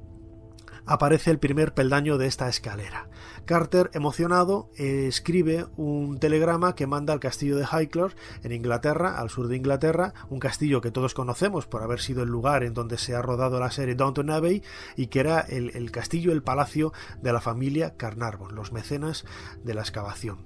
aparece 0.86 1.32
el 1.32 1.40
primer 1.40 1.74
peldaño 1.74 2.18
de 2.18 2.28
esta 2.28 2.50
escalera. 2.50 3.10
Carter, 3.48 3.90
emocionado, 3.94 4.70
escribe 4.76 5.66
un 5.78 6.20
telegrama 6.20 6.76
que 6.76 6.86
manda 6.86 7.14
al 7.14 7.22
castillo 7.22 7.56
de 7.56 7.64
Highclere 7.64 8.14
en 8.44 8.52
Inglaterra, 8.52 9.18
al 9.18 9.30
sur 9.30 9.48
de 9.48 9.56
Inglaterra, 9.56 10.14
un 10.30 10.40
castillo 10.40 10.82
que 10.82 10.92
todos 10.92 11.14
conocemos 11.14 11.66
por 11.66 11.82
haber 11.82 12.02
sido 12.02 12.24
el 12.24 12.30
lugar 12.30 12.64
en 12.64 12.74
donde 12.74 12.98
se 12.98 13.16
ha 13.16 13.22
rodado 13.22 13.58
la 13.58 13.72
serie 13.72 13.96
Downton 13.96 14.32
Abbey 14.32 14.64
y 14.98 15.08
que 15.08 15.22
era 15.22 15.40
el, 15.40 15.72
el 15.76 15.92
castillo, 15.92 16.34
el 16.34 16.44
palacio 16.44 16.92
de 17.22 17.32
la 17.32 17.40
familia 17.40 17.96
Carnarvon, 17.96 18.54
los 18.54 18.74
mecenas 18.74 19.24
de 19.64 19.74
la 19.74 19.82
excavación. 19.82 20.40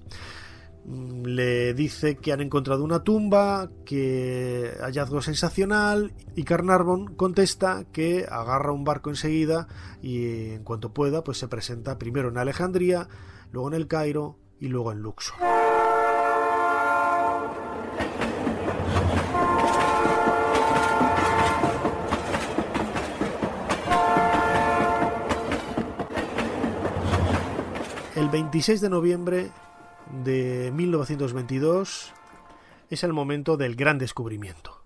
Mm, 0.85 1.25
le 1.25 1.73
dice 1.73 2.15
que 2.17 2.31
han 2.31 2.41
encontrado 2.41 2.83
una 2.83 3.03
tumba, 3.03 3.69
que 3.85 4.73
hallazgo 4.81 5.21
sensacional 5.21 6.13
y 6.35 6.43
Carnarvon 6.43 7.15
contesta 7.15 7.85
que 7.91 8.25
agarra 8.29 8.71
un 8.71 8.83
barco 8.83 9.09
enseguida 9.09 9.67
y 10.01 10.53
en 10.53 10.63
cuanto 10.63 10.93
pueda 10.93 11.23
pues 11.23 11.37
se 11.37 11.47
presenta 11.47 11.97
primero 11.97 12.29
en 12.29 12.37
Alejandría, 12.37 13.07
luego 13.51 13.69
en 13.69 13.75
el 13.75 13.87
Cairo 13.87 14.39
y 14.59 14.67
luego 14.67 14.91
en 14.91 14.99
Luxor. 14.99 15.35
El 28.15 28.29
26 28.29 28.81
de 28.81 28.89
noviembre 28.89 29.51
de 30.23 30.71
1922 30.73 32.13
es 32.89 33.03
el 33.03 33.13
momento 33.13 33.57
del 33.57 33.75
gran 33.75 33.97
descubrimiento. 33.97 34.81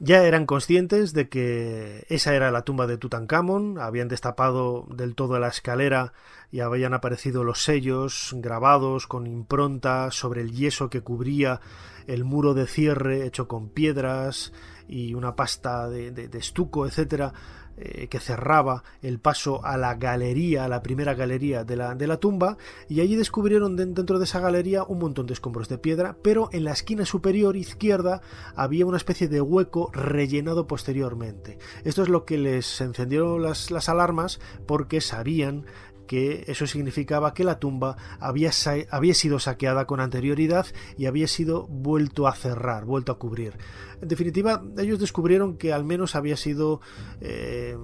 Ya 0.00 0.24
eran 0.24 0.44
conscientes 0.44 1.12
de 1.12 1.28
que 1.28 2.04
esa 2.08 2.34
era 2.34 2.50
la 2.50 2.62
tumba 2.62 2.88
de 2.88 2.98
Tutankamón, 2.98 3.78
habían 3.78 4.08
destapado 4.08 4.86
del 4.90 5.14
todo 5.14 5.38
la 5.38 5.48
escalera 5.48 6.12
y 6.50 6.60
habían 6.60 6.94
aparecido 6.94 7.44
los 7.44 7.62
sellos 7.62 8.34
grabados 8.38 9.06
con 9.06 9.26
impronta 9.26 10.10
sobre 10.10 10.40
el 10.40 10.52
yeso 10.52 10.90
que 10.90 11.00
cubría 11.00 11.60
el 12.08 12.24
muro 12.24 12.54
de 12.54 12.66
cierre 12.66 13.24
hecho 13.24 13.46
con 13.46 13.68
piedras 13.68 14.52
y 14.88 15.14
una 15.14 15.36
pasta 15.36 15.88
de, 15.88 16.10
de, 16.10 16.28
de 16.28 16.38
estuco, 16.38 16.86
etcétera, 16.86 17.32
eh, 17.76 18.06
que 18.08 18.20
cerraba 18.20 18.84
el 19.02 19.18
paso 19.18 19.64
a 19.64 19.76
la 19.76 19.94
galería, 19.94 20.64
a 20.64 20.68
la 20.68 20.82
primera 20.82 21.14
galería 21.14 21.64
de 21.64 21.76
la, 21.76 21.94
de 21.94 22.06
la 22.06 22.18
tumba, 22.18 22.56
y 22.88 23.00
allí 23.00 23.16
descubrieron 23.16 23.76
dentro 23.76 24.18
de 24.18 24.24
esa 24.24 24.40
galería 24.40 24.84
un 24.84 24.98
montón 24.98 25.26
de 25.26 25.34
escombros 25.34 25.68
de 25.68 25.78
piedra, 25.78 26.16
pero 26.22 26.48
en 26.52 26.64
la 26.64 26.72
esquina 26.72 27.04
superior 27.04 27.56
izquierda 27.56 28.22
había 28.54 28.86
una 28.86 28.96
especie 28.96 29.28
de 29.28 29.40
hueco 29.40 29.90
rellenado 29.92 30.66
posteriormente. 30.66 31.58
Esto 31.84 32.02
es 32.02 32.08
lo 32.08 32.24
que 32.24 32.38
les 32.38 32.80
encendió 32.80 33.38
las, 33.38 33.70
las 33.70 33.88
alarmas 33.88 34.40
porque 34.66 35.00
sabían 35.00 35.66
que 36.06 36.44
eso 36.48 36.66
significaba 36.66 37.34
que 37.34 37.44
la 37.44 37.58
tumba 37.58 37.96
había, 38.20 38.50
había, 38.90 39.14
sido 39.14 39.38
saqueada 39.38 39.86
con 39.86 40.00
anterioridad 40.00 40.66
y 40.96 41.06
había 41.06 41.28
sido 41.28 41.66
vuelto 41.66 42.26
a 42.26 42.34
cerrar, 42.34 42.84
vuelto 42.84 43.12
a 43.12 43.18
cubrir. 43.18 43.56
En 44.00 44.08
definitiva, 44.08 44.62
ellos 44.78 44.98
descubrieron 44.98 45.56
que 45.56 45.72
al 45.72 45.84
menos 45.84 46.14
había 46.14 46.36
sido 46.36 46.80
eh, 47.20 47.76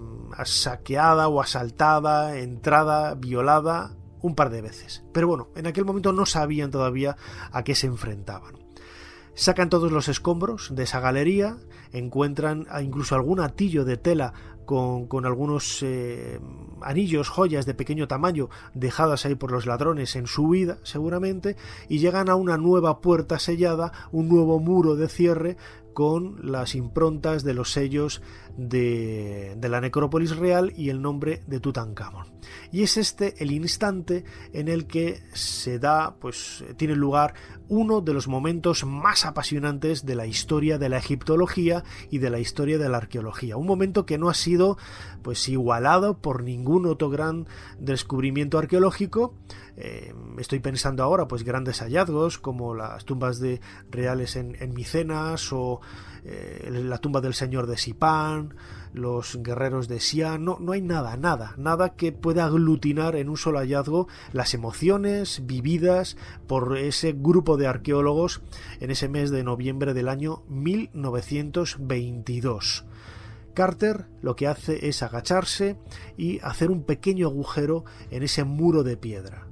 saqueada 0.44 1.28
o 1.28 1.40
asaltada, 1.40 2.38
entrada, 2.38 3.14
violada 3.14 3.96
un 4.22 4.34
par 4.34 4.50
de 4.50 4.62
veces. 4.62 5.02
Pero 5.12 5.28
bueno, 5.28 5.48
en 5.56 5.66
aquel 5.66 5.84
momento 5.84 6.12
no 6.12 6.26
sabían 6.26 6.70
todavía 6.70 7.16
a 7.52 7.64
qué 7.64 7.74
se 7.74 7.86
enfrentaban. 7.86 8.58
Sacan 9.34 9.70
todos 9.70 9.92
los 9.92 10.08
escombros 10.08 10.74
de 10.74 10.82
esa 10.82 11.00
galería, 11.00 11.56
encuentran 11.92 12.66
incluso 12.82 13.14
algún 13.14 13.40
atillo 13.40 13.84
de 13.84 13.96
tela 13.96 14.32
con, 14.64 15.26
algunos 15.26 15.82
eh, 15.82 16.38
anillos, 16.80 17.28
joyas 17.28 17.66
de 17.66 17.74
pequeño 17.74 18.06
tamaño 18.06 18.50
dejadas 18.72 19.26
ahí 19.26 19.34
por 19.34 19.50
los 19.50 19.66
ladrones 19.66 20.14
en 20.14 20.28
su 20.28 20.44
huida, 20.44 20.78
seguramente, 20.84 21.56
y 21.88 21.98
llegan 21.98 22.28
a 22.28 22.36
una 22.36 22.56
nueva 22.56 23.00
puerta 23.00 23.40
sellada, 23.40 23.90
un 24.12 24.28
nuevo 24.28 24.60
muro 24.60 24.94
de 24.94 25.08
cierre 25.08 25.56
con 25.92 26.38
las 26.40 26.76
improntas 26.76 27.42
de 27.42 27.54
los 27.54 27.72
sellos 27.72 28.22
de, 28.60 29.56
la 29.68 29.80
necrópolis 29.80 30.36
real 30.36 30.72
y 30.76 30.90
el 30.90 31.00
nombre 31.00 31.42
de 31.46 31.60
Tutankamón. 31.60 32.26
Y 32.70 32.82
es 32.82 32.96
este 32.98 33.42
el 33.42 33.52
instante 33.52 34.24
en 34.52 34.68
el 34.68 34.86
que 34.86 35.22
se 35.32 35.78
da, 35.78 36.16
pues 36.20 36.64
tiene 36.76 36.94
lugar 36.94 37.34
uno 37.68 38.00
de 38.00 38.12
los 38.12 38.28
momentos 38.28 38.84
más 38.84 39.24
apasionantes 39.24 40.04
de 40.04 40.14
la 40.14 40.26
historia 40.26 40.76
de 40.76 40.88
la 40.88 40.98
egiptología 40.98 41.84
y 42.10 42.18
de 42.18 42.30
la 42.30 42.38
historia 42.38 42.76
de 42.78 42.88
la 42.88 42.98
arqueología. 42.98 43.56
Un 43.56 43.66
momento 43.66 44.04
que 44.04 44.18
no 44.18 44.28
ha 44.28 44.34
sido 44.34 44.76
pues 45.22 45.48
igualado 45.48 46.18
por 46.18 46.42
ningún 46.42 46.86
otro 46.86 47.08
gran 47.08 47.46
descubrimiento 47.78 48.58
arqueológico. 48.58 49.34
Eh, 49.76 50.12
estoy 50.38 50.58
pensando 50.58 51.02
ahora 51.02 51.28
pues 51.28 51.44
grandes 51.44 51.80
hallazgos 51.80 52.38
como 52.38 52.74
las 52.74 53.04
tumbas 53.06 53.40
de 53.40 53.60
reales 53.90 54.36
en, 54.36 54.56
en 54.60 54.74
Micenas 54.74 55.52
o 55.52 55.80
eh, 56.24 56.68
la 56.70 56.98
tumba 56.98 57.20
del 57.20 57.34
señor 57.34 57.66
de 57.66 57.76
Sipán, 57.76 58.54
los 58.92 59.40
guerreros 59.42 59.88
de 59.88 59.98
Xi'an, 60.00 60.44
no, 60.44 60.58
no 60.60 60.72
hay 60.72 60.82
nada, 60.82 61.16
nada, 61.16 61.54
nada 61.56 61.94
que 61.94 62.12
pueda 62.12 62.44
aglutinar 62.44 63.16
en 63.16 63.28
un 63.28 63.36
solo 63.36 63.58
hallazgo 63.58 64.06
las 64.32 64.54
emociones 64.54 65.46
vividas 65.46 66.16
por 66.46 66.76
ese 66.76 67.12
grupo 67.12 67.56
de 67.56 67.66
arqueólogos 67.66 68.42
en 68.80 68.90
ese 68.90 69.08
mes 69.08 69.30
de 69.30 69.44
noviembre 69.44 69.94
del 69.94 70.08
año 70.08 70.42
1922. 70.48 72.84
Carter 73.54 74.06
lo 74.22 74.36
que 74.36 74.46
hace 74.46 74.88
es 74.88 75.02
agacharse 75.02 75.76
y 76.16 76.38
hacer 76.40 76.70
un 76.70 76.84
pequeño 76.84 77.26
agujero 77.28 77.84
en 78.10 78.22
ese 78.22 78.44
muro 78.44 78.84
de 78.84 78.96
piedra. 78.96 79.49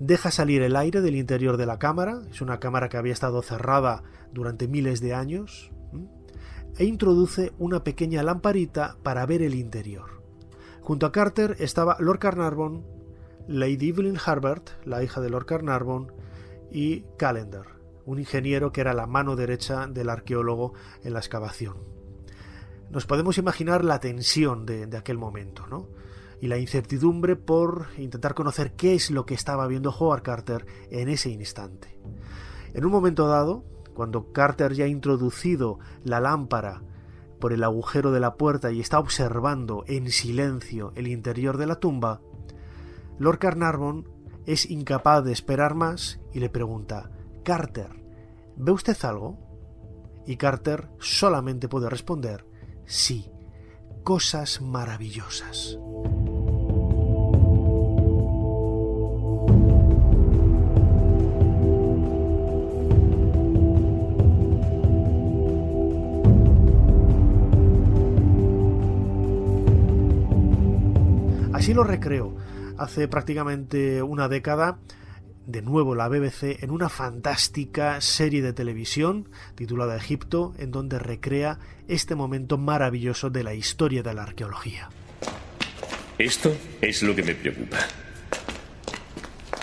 Deja 0.00 0.30
salir 0.30 0.62
el 0.62 0.76
aire 0.76 1.02
del 1.02 1.14
interior 1.14 1.58
de 1.58 1.66
la 1.66 1.78
cámara, 1.78 2.22
es 2.30 2.40
una 2.40 2.58
cámara 2.58 2.88
que 2.88 2.96
había 2.96 3.12
estado 3.12 3.42
cerrada 3.42 4.02
durante 4.32 4.66
miles 4.66 5.02
de 5.02 5.12
años, 5.12 5.70
e 6.78 6.86
introduce 6.86 7.52
una 7.58 7.84
pequeña 7.84 8.22
lamparita 8.22 8.96
para 9.02 9.26
ver 9.26 9.42
el 9.42 9.54
interior. 9.54 10.22
Junto 10.80 11.04
a 11.04 11.12
Carter 11.12 11.54
estaba 11.58 11.98
Lord 12.00 12.18
Carnarvon, 12.18 12.82
Lady 13.46 13.90
Evelyn 13.90 14.16
Harbert, 14.24 14.70
la 14.86 15.02
hija 15.02 15.20
de 15.20 15.28
Lord 15.28 15.44
Carnarvon, 15.44 16.12
y 16.70 17.02
Calendar, 17.18 17.66
un 18.06 18.18
ingeniero 18.18 18.72
que 18.72 18.80
era 18.80 18.94
la 18.94 19.06
mano 19.06 19.36
derecha 19.36 19.86
del 19.86 20.08
arqueólogo 20.08 20.72
en 21.04 21.12
la 21.12 21.18
excavación. 21.18 21.76
Nos 22.88 23.04
podemos 23.04 23.36
imaginar 23.36 23.84
la 23.84 24.00
tensión 24.00 24.64
de, 24.64 24.86
de 24.86 24.96
aquel 24.96 25.18
momento, 25.18 25.66
¿no? 25.66 25.88
Y 26.40 26.48
la 26.48 26.58
incertidumbre 26.58 27.36
por 27.36 27.88
intentar 27.98 28.34
conocer 28.34 28.72
qué 28.72 28.94
es 28.94 29.10
lo 29.10 29.26
que 29.26 29.34
estaba 29.34 29.66
viendo 29.66 29.90
Howard 29.90 30.22
Carter 30.22 30.66
en 30.90 31.08
ese 31.08 31.30
instante. 31.30 31.98
En 32.72 32.84
un 32.84 32.92
momento 32.92 33.26
dado, 33.26 33.64
cuando 33.94 34.32
Carter 34.32 34.72
ya 34.72 34.84
ha 34.84 34.88
introducido 34.88 35.78
la 36.04 36.20
lámpara 36.20 36.82
por 37.38 37.52
el 37.52 37.64
agujero 37.64 38.12
de 38.12 38.20
la 38.20 38.34
puerta 38.34 38.70
y 38.70 38.80
está 38.80 38.98
observando 38.98 39.84
en 39.86 40.10
silencio 40.10 40.92
el 40.94 41.08
interior 41.08 41.58
de 41.58 41.66
la 41.66 41.76
tumba, 41.76 42.20
Lord 43.18 43.38
Carnarvon 43.38 44.08
es 44.46 44.70
incapaz 44.70 45.24
de 45.24 45.32
esperar 45.32 45.74
más 45.74 46.20
y 46.32 46.40
le 46.40 46.48
pregunta 46.48 47.10
Carter, 47.44 47.90
¿ve 48.56 48.72
usted 48.72 48.96
algo? 49.02 49.38
Y 50.26 50.36
Carter 50.36 50.88
solamente 50.98 51.68
puede 51.68 51.90
responder 51.90 52.46
sí, 52.86 53.30
cosas 54.04 54.60
maravillosas. 54.60 55.78
Así 71.60 71.74
lo 71.74 71.84
recreó 71.84 72.34
hace 72.78 73.06
prácticamente 73.06 74.02
una 74.02 74.28
década 74.28 74.78
de 75.46 75.60
nuevo 75.60 75.94
la 75.94 76.08
BBC 76.08 76.62
en 76.62 76.70
una 76.70 76.88
fantástica 76.88 78.00
serie 78.00 78.40
de 78.40 78.54
televisión 78.54 79.28
titulada 79.56 79.94
Egipto, 79.94 80.54
en 80.56 80.70
donde 80.70 80.98
recrea 80.98 81.58
este 81.86 82.14
momento 82.14 82.56
maravilloso 82.56 83.28
de 83.28 83.44
la 83.44 83.52
historia 83.52 84.02
de 84.02 84.14
la 84.14 84.22
arqueología. 84.22 84.88
Esto 86.16 86.56
es 86.80 87.02
lo 87.02 87.14
que 87.14 87.24
me 87.24 87.34
preocupa. 87.34 87.76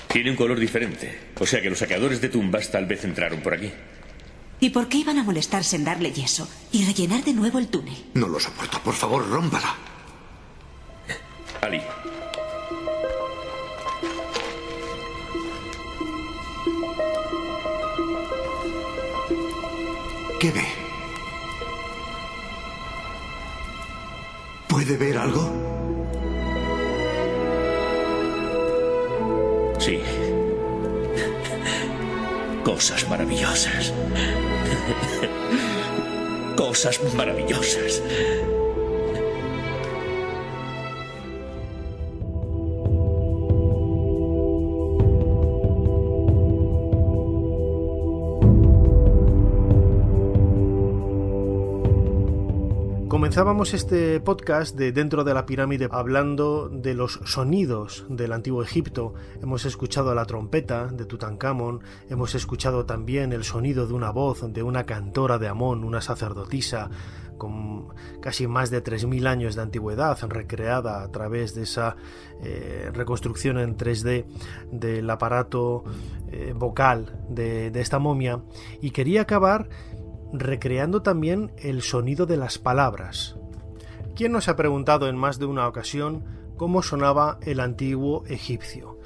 Tiene 0.08 0.30
un 0.30 0.38
color 0.38 0.60
diferente, 0.60 1.32
o 1.40 1.48
sea 1.48 1.64
que 1.64 1.72
los 1.72 1.80
saqueadores 1.80 2.22
de 2.22 2.30
tumbas 2.30 2.70
tal 2.70 2.86
vez 2.86 3.06
entraron 3.06 3.42
por 3.42 3.56
aquí. 3.56 3.72
¿Y 4.60 4.70
por 4.70 4.88
qué 4.88 5.00
iban 5.00 5.18
a 5.18 5.24
molestarse 5.24 5.76
en 5.76 5.84
darle 5.84 6.12
yeso 6.12 6.48
y 6.72 6.86
rellenar 6.86 7.24
de 7.24 7.34
nuevo 7.34 7.58
el 7.58 7.70
túnel? 7.70 7.98
No 8.14 8.28
lo 8.28 8.40
soporto, 8.40 8.80
por 8.84 8.94
favor, 8.94 9.28
rómpala. 9.28 9.97
Ali. 11.62 11.82
¿Qué 20.39 20.52
ve? 20.52 20.65
¿Puede 24.67 24.98
ver 24.98 25.17
algo? 25.17 25.52
Sí. 29.80 30.02
Cosas 32.63 33.10
maravillosas. 33.10 33.93
Cosas 36.56 37.02
maravillosas. 37.15 38.02
Comenzábamos 53.18 53.74
este 53.74 54.20
podcast 54.20 54.76
de 54.76 54.92
Dentro 54.92 55.24
de 55.24 55.34
la 55.34 55.48
Pirámide 55.48 55.90
hablando 55.90 56.70
de 56.70 56.94
los 56.94 57.20
sonidos 57.26 58.06
del 58.10 58.32
antiguo 58.32 58.62
Egipto. 58.62 59.16
Hemos 59.42 59.66
escuchado 59.66 60.14
la 60.14 60.26
trompeta 60.26 60.86
de 60.86 61.06
Tutankamón, 61.06 61.82
hemos 62.12 62.36
escuchado 62.36 62.86
también 62.86 63.34
el 63.34 63.44
sonido 63.44 63.88
de 63.88 63.96
una 63.96 64.12
voz 64.12 64.54
de 64.54 64.62
una 64.62 64.84
cantora 64.84 65.40
de 65.40 65.48
Amón, 65.48 65.84
una 65.84 66.00
sacerdotisa 66.00 66.92
con 67.40 67.88
casi 68.22 68.46
más 68.46 68.70
de 68.70 68.84
3.000 68.84 69.28
años 69.28 69.56
de 69.56 69.64
antigüedad, 69.64 70.18
recreada 70.30 71.02
a 71.02 71.12
través 71.12 71.56
de 71.56 71.64
esa 71.64 71.96
eh, 72.44 72.92
reconstrucción 72.94 73.58
en 73.58 73.78
3D 73.78 74.26
del 74.72 75.10
aparato 75.10 75.84
eh, 76.32 76.54
vocal 76.56 77.20
de, 77.30 77.72
de 77.72 77.82
esta 77.82 77.98
momia. 77.98 78.44
Y 78.80 78.92
quería 78.92 79.22
acabar 79.22 79.70
recreando 80.34 81.02
también 81.02 81.52
el 81.58 81.82
sonido 81.82 82.26
de 82.26 82.38
las 82.38 82.58
palabras. 82.58 83.38
¿Quién 84.16 84.32
nos 84.32 84.48
ha 84.48 84.56
preguntado 84.56 85.08
en 85.08 85.16
más 85.16 85.40
de 85.40 85.46
una 85.46 85.68
ocasión 85.68 86.24
cómo 86.58 86.82
sonaba 86.82 87.38
el 87.44 87.60
antiguo 87.60 88.24
egipcio? 88.28 88.98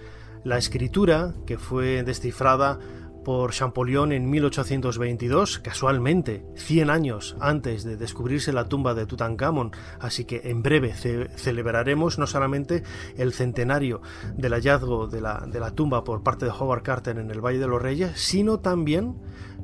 La 0.43 0.57
escritura, 0.57 1.33
que 1.45 1.57
fue 1.57 2.03
descifrada 2.03 2.79
por 3.23 3.51
Champollion 3.51 4.11
en 4.11 4.29
1822, 4.29 5.59
casualmente 5.59 6.43
100 6.55 6.89
años 6.89 7.35
antes 7.39 7.83
de 7.83 7.97
descubrirse 7.97 8.51
la 8.53 8.67
tumba 8.67 8.93
de 8.93 9.05
Tutankamón, 9.05 9.71
así 9.99 10.25
que 10.25 10.41
en 10.45 10.63
breve 10.63 10.93
celebraremos 10.93 12.17
no 12.17 12.25
solamente 12.25 12.83
el 13.17 13.33
centenario 13.33 14.01
del 14.35 14.53
hallazgo 14.53 15.07
de 15.07 15.21
la, 15.21 15.45
de 15.47 15.59
la 15.59 15.71
tumba 15.71 16.03
por 16.03 16.23
parte 16.23 16.45
de 16.45 16.51
Howard 16.51 16.83
Carter 16.83 17.17
en 17.17 17.29
el 17.31 17.41
Valle 17.41 17.59
de 17.59 17.67
los 17.67 17.81
Reyes, 17.81 18.11
sino 18.15 18.59
también 18.59 19.15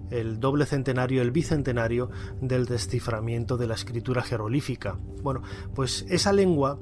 el 0.09 0.39
doble 0.39 0.65
centenario, 0.65 1.21
el 1.21 1.31
bicentenario 1.31 2.09
del 2.41 2.65
desciframiento 2.65 3.57
de 3.57 3.67
la 3.67 3.75
escritura 3.75 4.21
jerolífica. 4.23 4.97
Bueno, 5.21 5.41
pues 5.75 6.05
esa 6.09 6.33
lengua 6.33 6.79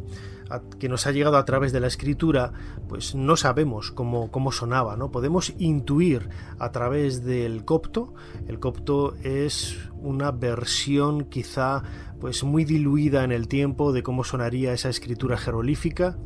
que 0.80 0.90
nos 0.90 1.08
ha 1.08 1.12
llegado 1.12 1.38
a 1.38 1.46
través 1.46 1.72
de 1.72 1.80
la 1.80 1.88
escritura, 1.88 2.52
pues 2.88 3.16
no 3.16 3.36
sabemos 3.36 3.92
cómo, 3.92 4.30
cómo 4.32 4.52
sonaba, 4.52 4.96
¿no? 4.96 5.12
Podemos 5.12 5.54
intuir 5.58 6.30
a 6.60 6.72
través 6.72 7.24
del 7.24 7.66
copto. 7.66 8.14
El 8.48 8.60
copto 8.60 9.16
es 9.24 9.78
una 9.94 10.32
versión 10.32 11.26
quizá 11.26 11.84
pues 12.20 12.44
muy 12.44 12.64
diluida 12.64 13.24
en 13.24 13.32
el 13.32 13.48
tiempo 13.48 13.92
de 13.92 14.04
cómo 14.04 14.24
sonaría 14.24 14.74
esa 14.74 14.90
escritura 14.90 15.38
jerolífica, 15.38 16.18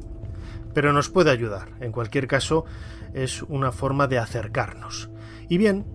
pero 0.74 0.92
nos 0.94 1.10
puede 1.10 1.32
ayudar. 1.32 1.70
En 1.80 1.92
cualquier 1.92 2.28
caso, 2.28 2.66
es 3.14 3.42
una 3.44 3.72
forma 3.72 4.08
de 4.08 4.20
acercarnos. 4.20 5.10
Y 5.48 5.58
bien, 5.58 5.86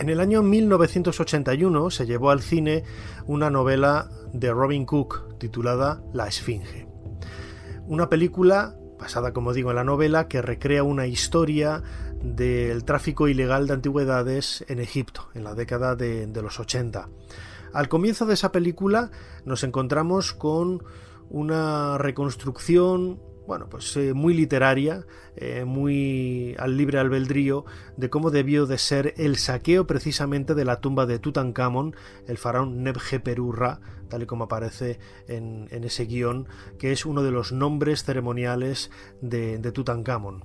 en 0.00 0.08
el 0.08 0.18
año 0.18 0.42
1981 0.42 1.90
se 1.90 2.06
llevó 2.06 2.30
al 2.30 2.40
cine 2.40 2.84
una 3.26 3.50
novela 3.50 4.08
de 4.32 4.50
Robin 4.50 4.86
Cook 4.86 5.36
titulada 5.38 6.02
La 6.14 6.26
Esfinge. 6.26 6.88
Una 7.86 8.08
película 8.08 8.76
basada, 8.98 9.34
como 9.34 9.52
digo, 9.52 9.70
en 9.70 9.76
la 9.76 9.84
novela 9.84 10.26
que 10.26 10.40
recrea 10.40 10.84
una 10.84 11.06
historia 11.06 11.82
del 12.22 12.84
tráfico 12.84 13.28
ilegal 13.28 13.66
de 13.66 13.74
antigüedades 13.74 14.64
en 14.68 14.78
Egipto, 14.78 15.28
en 15.34 15.44
la 15.44 15.54
década 15.54 15.96
de, 15.96 16.26
de 16.26 16.42
los 16.42 16.58
80. 16.58 17.08
Al 17.74 17.88
comienzo 17.90 18.24
de 18.24 18.34
esa 18.34 18.52
película 18.52 19.10
nos 19.44 19.64
encontramos 19.64 20.32
con 20.32 20.82
una 21.28 21.98
reconstrucción 21.98 23.20
bueno, 23.50 23.68
pues 23.68 23.96
eh, 23.96 24.14
muy 24.14 24.32
literaria, 24.32 25.04
eh, 25.34 25.64
muy 25.64 26.54
al 26.60 26.76
libre 26.76 27.00
albedrío 27.00 27.64
de 27.96 28.08
cómo 28.08 28.30
debió 28.30 28.64
de 28.64 28.78
ser 28.78 29.12
el 29.16 29.38
saqueo 29.38 29.88
precisamente 29.88 30.54
de 30.54 30.64
la 30.64 30.80
tumba 30.80 31.04
de 31.04 31.18
Tutankamón, 31.18 31.96
el 32.28 32.38
faraón 32.38 32.84
Nebjeperurra, 32.84 33.80
tal 34.08 34.22
y 34.22 34.26
como 34.26 34.44
aparece 34.44 35.00
en, 35.26 35.66
ese 35.72 36.04
guion, 36.04 36.46
que 36.78 36.92
es 36.92 37.04
uno 37.04 37.24
de 37.24 37.32
los 37.32 37.50
nombres 37.50 38.04
ceremoniales 38.04 38.92
de, 39.20 39.58
de 39.58 39.72
Tutankamón. 39.72 40.44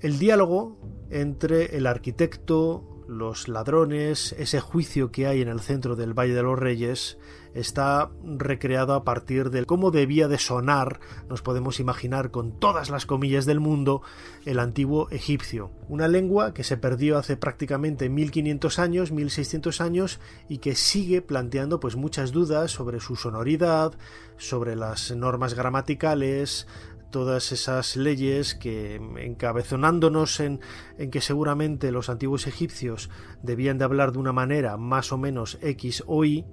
El 0.00 0.18
diálogo 0.18 0.78
entre 1.10 1.76
el 1.76 1.86
arquitecto, 1.86 2.93
los 3.08 3.48
ladrones, 3.48 4.34
ese 4.38 4.60
juicio 4.60 5.10
que 5.10 5.26
hay 5.26 5.42
en 5.42 5.48
el 5.48 5.60
centro 5.60 5.96
del 5.96 6.14
Valle 6.14 6.34
de 6.34 6.42
los 6.42 6.58
Reyes, 6.58 7.18
está 7.54 8.10
recreado 8.24 8.94
a 8.94 9.04
partir 9.04 9.50
de 9.50 9.64
cómo 9.64 9.90
debía 9.90 10.28
de 10.28 10.38
sonar, 10.38 11.00
nos 11.28 11.40
podemos 11.40 11.80
imaginar 11.80 12.30
con 12.30 12.58
todas 12.58 12.90
las 12.90 13.06
comillas 13.06 13.46
del 13.46 13.60
mundo, 13.60 14.02
el 14.44 14.58
antiguo 14.58 15.08
egipcio. 15.10 15.70
Una 15.88 16.08
lengua 16.08 16.52
que 16.52 16.64
se 16.64 16.76
perdió 16.76 17.16
hace 17.16 17.36
prácticamente 17.36 18.08
1500 18.08 18.78
años, 18.78 19.12
1600 19.12 19.80
años 19.80 20.20
y 20.48 20.58
que 20.58 20.74
sigue 20.74 21.22
planteando 21.22 21.80
pues 21.80 21.96
muchas 21.96 22.32
dudas 22.32 22.72
sobre 22.72 23.00
su 23.00 23.16
sonoridad, 23.16 23.92
sobre 24.36 24.74
las 24.74 25.12
normas 25.12 25.54
gramaticales, 25.54 26.66
todas 27.14 27.52
esas 27.52 27.96
leyes 27.96 28.56
que 28.56 28.96
encabezonándonos 28.96 30.40
en, 30.40 30.58
en, 30.98 31.12
que 31.12 31.20
seguramente 31.20 31.92
los 31.92 32.08
antiguos 32.08 32.48
egipcios 32.48 33.08
debían 33.40 33.78
de 33.78 33.84
hablar 33.84 34.10
de 34.10 34.18
una 34.18 34.32
manera 34.32 34.76
más 34.78 35.12
o 35.12 35.16
menos 35.16 35.56
X 35.62 36.02
o 36.08 36.24
Y, 36.24 36.44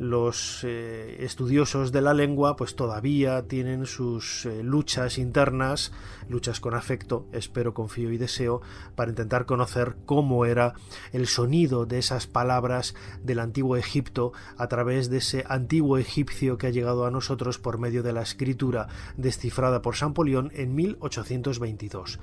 los 0.00 0.64
eh, 0.64 1.18
estudiosos 1.20 1.92
de 1.92 2.00
la 2.00 2.14
lengua 2.14 2.56
pues 2.56 2.74
todavía 2.74 3.46
tienen 3.46 3.84
sus 3.84 4.46
eh, 4.46 4.62
luchas 4.62 5.18
internas, 5.18 5.92
luchas 6.26 6.58
con 6.58 6.74
afecto, 6.74 7.26
espero, 7.32 7.74
confío 7.74 8.10
y 8.10 8.16
deseo, 8.16 8.62
para 8.94 9.10
intentar 9.10 9.44
conocer 9.44 9.96
cómo 10.06 10.46
era 10.46 10.72
el 11.12 11.26
sonido 11.26 11.84
de 11.84 11.98
esas 11.98 12.26
palabras 12.26 12.94
del 13.22 13.40
antiguo 13.40 13.76
Egipto 13.76 14.32
a 14.56 14.68
través 14.68 15.10
de 15.10 15.18
ese 15.18 15.44
antiguo 15.46 15.98
egipcio 15.98 16.56
que 16.56 16.68
ha 16.68 16.70
llegado 16.70 17.04
a 17.04 17.10
nosotros 17.10 17.58
por 17.58 17.76
medio 17.76 18.02
de 18.02 18.14
la 18.14 18.22
escritura 18.22 18.88
descifrada 19.18 19.82
por 19.82 19.96
Champollion 19.96 20.50
en 20.54 20.74
1822. 20.74 22.18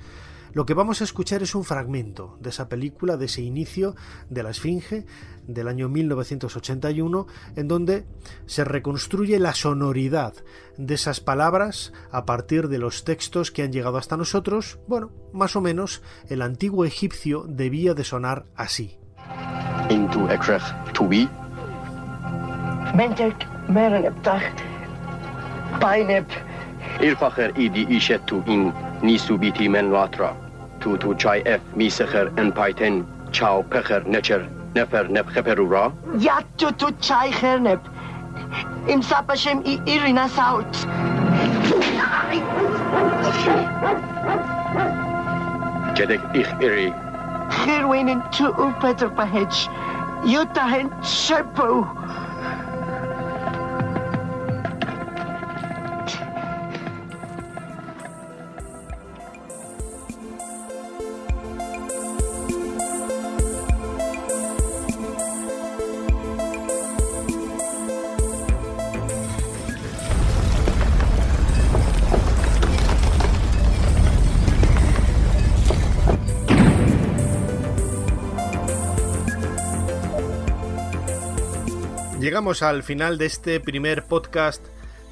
Lo 0.52 0.66
que 0.66 0.74
vamos 0.74 1.00
a 1.00 1.04
escuchar 1.04 1.42
es 1.42 1.54
un 1.54 1.64
fragmento 1.64 2.36
de 2.40 2.50
esa 2.50 2.68
película, 2.68 3.16
de 3.16 3.26
ese 3.26 3.42
inicio 3.42 3.94
de 4.30 4.42
la 4.42 4.50
Esfinge 4.50 5.06
del 5.46 5.68
año 5.68 5.88
1981, 5.88 7.26
en 7.56 7.68
donde 7.68 8.06
se 8.46 8.64
reconstruye 8.64 9.38
la 9.38 9.54
sonoridad 9.54 10.34
de 10.76 10.94
esas 10.94 11.20
palabras 11.20 11.92
a 12.10 12.24
partir 12.24 12.68
de 12.68 12.78
los 12.78 13.04
textos 13.04 13.50
que 13.50 13.62
han 13.62 13.72
llegado 13.72 13.96
hasta 13.96 14.16
nosotros. 14.16 14.78
Bueno, 14.86 15.10
más 15.32 15.56
o 15.56 15.60
menos 15.60 16.02
el 16.28 16.42
antiguo 16.42 16.84
egipcio 16.84 17.44
debía 17.48 17.94
de 17.94 18.04
sonar 18.04 18.44
así. 18.54 18.98
نیسو 29.02 29.36
بیتی 29.36 29.68
من 29.68 29.90
واترا 29.90 30.36
تو 30.80 30.96
تو 30.96 31.14
چای 31.14 31.48
اف 31.48 31.60
می 31.76 31.90
سخر 31.90 32.30
ان 32.36 32.50
پایتن. 32.50 33.04
چاو 33.32 33.62
پخر 33.62 34.08
نچر. 34.08 34.48
نفر 34.76 35.06
نب 35.12 35.26
خپرو 35.26 35.70
را. 35.70 35.92
یا 36.20 36.32
تو 36.58 36.70
تو 36.70 36.90
چای 37.00 37.32
خر 37.32 37.58
نب. 37.58 37.80
ام 38.88 39.00
سپشم 39.00 39.60
ای 39.64 39.80
ایری 39.84 40.12
نساوت 40.12 40.86
جدک 45.94 46.20
ایخ 46.32 46.54
ایری. 46.58 46.94
خیر 47.50 47.86
وینن 47.86 48.20
تو 48.20 48.44
او 48.44 48.70
پتر 48.70 49.06
پهج 49.06 49.68
یو 50.26 50.44
تهن 50.44 50.90
شپو. 51.02 51.84
Llegamos 82.28 82.62
al 82.62 82.82
final 82.82 83.16
de 83.16 83.24
este 83.24 83.58
primer 83.58 84.04
podcast 84.04 84.62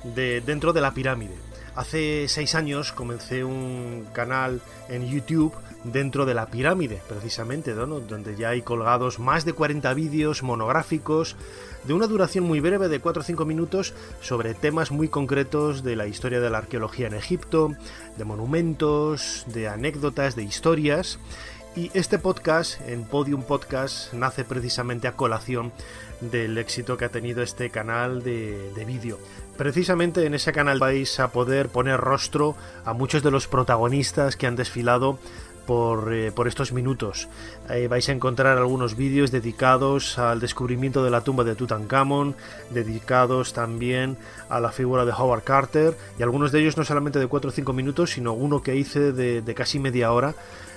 de 0.04 0.42
Dentro 0.42 0.74
de 0.74 0.82
la 0.82 0.92
Pirámide. 0.92 1.34
Hace 1.74 2.28
seis 2.28 2.54
años 2.54 2.92
comencé 2.92 3.42
un 3.42 4.06
canal 4.12 4.60
en 4.90 5.08
YouTube 5.08 5.54
dentro 5.84 6.26
de 6.26 6.34
la 6.34 6.48
pirámide, 6.48 7.00
precisamente, 7.08 7.72
donde 7.72 8.36
ya 8.36 8.50
hay 8.50 8.60
colgados 8.60 9.18
más 9.18 9.46
de 9.46 9.54
40 9.54 9.94
vídeos 9.94 10.42
monográficos 10.42 11.36
de 11.84 11.94
una 11.94 12.06
duración 12.06 12.44
muy 12.44 12.60
breve 12.60 12.88
de 12.88 13.00
4 13.00 13.22
o 13.22 13.24
5 13.24 13.46
minutos 13.46 13.94
sobre 14.20 14.52
temas 14.52 14.90
muy 14.90 15.08
concretos 15.08 15.82
de 15.82 15.96
la 15.96 16.06
historia 16.06 16.40
de 16.40 16.50
la 16.50 16.58
arqueología 16.58 17.06
en 17.06 17.14
Egipto, 17.14 17.74
de 18.18 18.24
monumentos, 18.24 19.46
de 19.46 19.68
anécdotas, 19.68 20.36
de 20.36 20.42
historias. 20.42 21.18
Y 21.76 21.90
este 21.92 22.18
podcast, 22.18 22.80
en 22.88 23.04
Podium 23.04 23.42
Podcast, 23.42 24.14
nace 24.14 24.44
precisamente 24.44 25.08
a 25.08 25.12
colación 25.12 25.72
del 26.20 26.56
éxito 26.58 26.96
que 26.96 27.04
ha 27.04 27.10
tenido 27.10 27.42
este 27.42 27.70
canal 27.70 28.22
de, 28.22 28.84
vídeo. 28.86 29.18
Precisamente 29.56 30.26
en 30.26 30.34
ese 30.34 30.52
canal 30.52 30.78
vais 30.78 31.18
a 31.18 31.32
poder 31.32 31.68
poner 31.68 31.98
rostro 31.98 32.56
a 32.84 32.92
muchos 32.92 33.22
de 33.22 33.30
los 33.30 33.48
protagonistas 33.48 34.36
que 34.36 34.46
han 34.46 34.56
desfilado 34.56 35.18
por, 35.66 36.12
eh, 36.12 36.32
estos 36.46 36.72
minutos. 36.72 37.28
vais 37.90 38.08
a 38.08 38.12
encontrar 38.12 38.56
algunos 38.58 38.96
vídeos 38.96 39.30
dedicados 39.30 40.18
al 40.18 40.40
descubrimiento 40.40 41.02
de 41.02 41.10
la 41.10 41.22
tumba 41.22 41.44
de 41.44 41.54
Tutankamón, 41.54 42.36
dedicados 42.70 43.52
también 43.52 44.16
a 44.48 44.60
la 44.60 44.70
figura 44.70 45.04
de 45.04 45.12
Howard 45.12 45.42
Carter, 45.42 45.96
y 46.18 46.22
algunos 46.22 46.52
de 46.52 46.60
ellos 46.60 46.76
no 46.76 46.84
solamente 46.84 47.18
de 47.18 47.26
4 47.26 47.50
o 47.50 47.52
5 47.52 47.72
minutos, 47.72 48.12
sino 48.12 48.32
uno 48.32 48.62
que 48.62 48.76
hice 48.76 49.12
de 49.12 49.54
casi 49.54 49.78
media 49.78 50.12
hora 50.12 50.34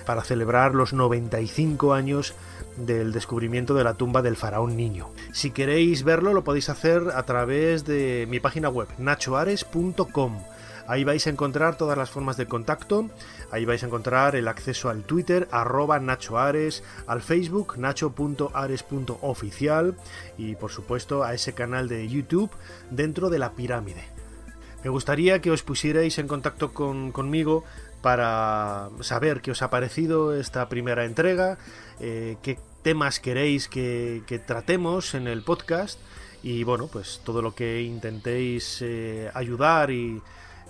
para 0.09 0.23
celebrar 0.23 0.73
los 0.73 0.91
95 0.91 1.93
años 1.93 2.33
del 2.77 3.11
descubrimiento 3.11 3.75
de 3.75 3.83
la 3.83 3.93
tumba 3.93 4.23
del 4.23 4.37
faraón 4.37 4.75
niño. 4.75 5.09
Si 5.33 5.51
queréis 5.51 6.03
verlo 6.03 6.33
lo 6.33 6.43
podéis 6.43 6.69
hacer 6.69 7.03
a 7.13 7.23
través 7.23 7.85
de 7.85 8.25
mi 8.27 8.39
página 8.39 8.69
web 8.69 8.87
nachoares.com. 8.97 10.39
Ahí 10.87 11.03
vais 11.03 11.27
a 11.27 11.29
encontrar 11.29 11.77
todas 11.77 11.95
las 11.95 12.09
formas 12.09 12.37
de 12.37 12.47
contacto, 12.47 13.05
ahí 13.51 13.65
vais 13.65 13.83
a 13.83 13.87
encontrar 13.87 14.35
el 14.35 14.47
acceso 14.47 14.89
al 14.89 15.03
Twitter, 15.03 15.47
arroba 15.51 15.99
nachoares, 15.99 16.83
al 17.07 17.21
Facebook, 17.21 17.77
nacho.ares.oficial 17.77 19.95
y 20.37 20.55
por 20.55 20.71
supuesto 20.71 21.23
a 21.23 21.33
ese 21.33 21.53
canal 21.53 21.87
de 21.87 22.07
YouTube 22.07 22.51
dentro 22.89 23.29
de 23.29 23.39
la 23.39 23.53
pirámide. 23.53 24.03
Me 24.83 24.89
gustaría 24.89 25.41
que 25.41 25.51
os 25.51 25.61
pusierais 25.61 26.17
en 26.19 26.27
contacto 26.27 26.71
conmigo 26.71 27.65
para 28.01 28.89
saber 29.01 29.41
qué 29.41 29.51
os 29.51 29.61
ha 29.61 29.69
parecido 29.69 30.33
esta 30.33 30.69
primera 30.69 31.03
entrega, 31.03 31.57
eh, 31.99 32.37
qué 32.41 32.57
temas 32.81 33.19
queréis 33.19 33.67
que, 33.67 34.23
tratemos 34.47 35.15
en 35.15 35.27
el 35.27 35.43
podcast 35.43 35.99
y 36.41 36.63
bueno, 36.63 36.87
pues 36.87 37.19
todo 37.25 37.41
lo 37.41 37.53
que 37.53 37.81
intentéis 37.81 38.81
eh, 38.81 39.29
ayudar 39.33 39.91
y 39.91 40.21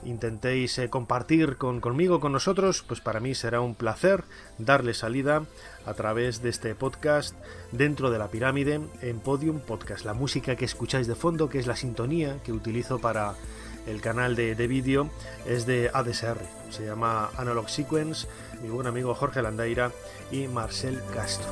intentéis 0.03 0.77
eh, 0.77 0.89
compartir 0.89 1.57
con, 1.57 1.81
conmigo, 1.81 2.19
con 2.19 2.31
nosotros, 2.31 2.83
pues 2.87 3.01
para 3.01 3.19
mí 3.19 3.35
será 3.35 3.61
un 3.61 3.75
placer 3.75 4.23
darle 4.57 4.93
salida 4.93 5.43
a 5.85 5.93
través 5.93 6.41
de 6.41 6.49
este 6.49 6.75
podcast 6.75 7.35
dentro 7.71 8.11
de 8.11 8.19
la 8.19 8.29
pirámide 8.29 8.81
en 9.01 9.19
Podium 9.19 9.59
Podcast. 9.59 10.05
La 10.05 10.13
música 10.13 10.55
que 10.55 10.65
escucháis 10.65 11.07
de 11.07 11.15
fondo, 11.15 11.49
que 11.49 11.59
es 11.59 11.67
la 11.67 11.75
sintonía 11.75 12.37
que 12.43 12.51
utilizo 12.51 12.99
para 12.99 13.35
el 13.87 14.01
canal 14.01 14.35
de, 14.35 14.55
de 14.55 14.67
vídeo, 14.67 15.09
es 15.45 15.65
de 15.65 15.89
ADSR, 15.93 16.39
se 16.69 16.85
llama 16.85 17.29
Analog 17.37 17.69
Sequence, 17.69 18.27
mi 18.61 18.69
buen 18.69 18.87
amigo 18.87 19.15
Jorge 19.15 19.41
Landaira 19.41 19.91
y 20.31 20.47
Marcel 20.47 21.01
Castro. 21.13 21.49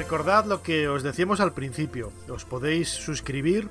Recordad 0.00 0.46
lo 0.46 0.62
que 0.62 0.88
os 0.88 1.02
decíamos 1.02 1.40
al 1.40 1.52
principio, 1.52 2.10
os 2.30 2.46
podéis 2.46 2.88
suscribir 2.88 3.68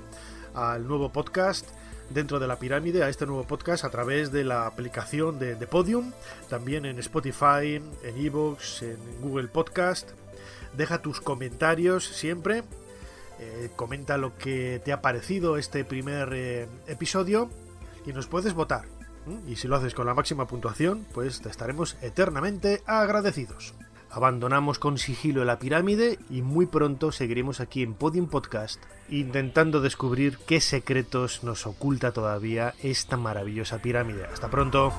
al 0.54 0.88
nuevo 0.88 1.12
podcast 1.12 1.68
dentro 2.12 2.38
de 2.40 2.46
la 2.46 2.60
pirámide 2.60 3.02
a 3.02 3.10
este 3.10 3.26
nuevo 3.26 3.46
podcast 3.46 3.84
a 3.84 3.90
través 3.90 4.32
de 4.32 4.44
la 4.44 4.68
aplicación 4.68 5.40
de, 5.40 5.56
Podium, 5.66 6.12
también 6.48 6.86
en 6.86 7.00
Spotify, 7.00 7.82
en 8.04 8.16
Evox, 8.16 8.84
en 8.84 8.98
Google 9.22 9.48
Podcast. 9.48 10.12
Deja 10.78 11.02
tus 11.02 11.20
comentarios 11.20 12.06
siempre, 12.06 12.64
eh, 13.40 13.72
comenta 13.76 14.20
lo 14.20 14.38
que 14.38 14.80
te 14.86 14.94
ha 14.94 15.02
parecido 15.02 15.58
este 15.58 15.84
primer 15.84 16.30
eh, 16.34 16.68
episodio 16.86 17.50
y 18.06 18.14
nos 18.14 18.28
puedes 18.28 18.54
votar. 18.54 18.86
Y 19.48 19.56
si 19.56 19.68
lo 19.68 19.78
haces 19.78 19.96
con 19.96 20.06
la 20.06 20.14
máxima 20.14 20.46
puntuación, 20.46 21.08
pues 21.12 21.42
te 21.42 21.50
estaremos 21.50 21.98
eternamente 22.04 22.84
agradecidos. 22.86 23.74
Abandonamos 24.12 24.80
con 24.80 24.98
sigilo 24.98 25.46
la 25.46 25.60
pirámide 25.60 26.18
y 26.30 26.42
muy 26.42 26.66
pronto 26.66 27.12
seguiremos 27.12 27.60
aquí 27.60 27.84
en 27.84 27.94
Podium 27.94 28.28
Podcast 28.28 28.82
intentando 29.10 29.82
descubrir 29.82 30.38
qué 30.48 30.62
secretos 30.62 31.44
nos 31.44 31.66
oculta 31.68 32.12
todavía 32.12 32.74
esta 32.82 33.18
maravillosa 33.18 33.80
pirámide. 33.82 34.26
Hasta 34.26 34.50
pronto. 34.50 34.94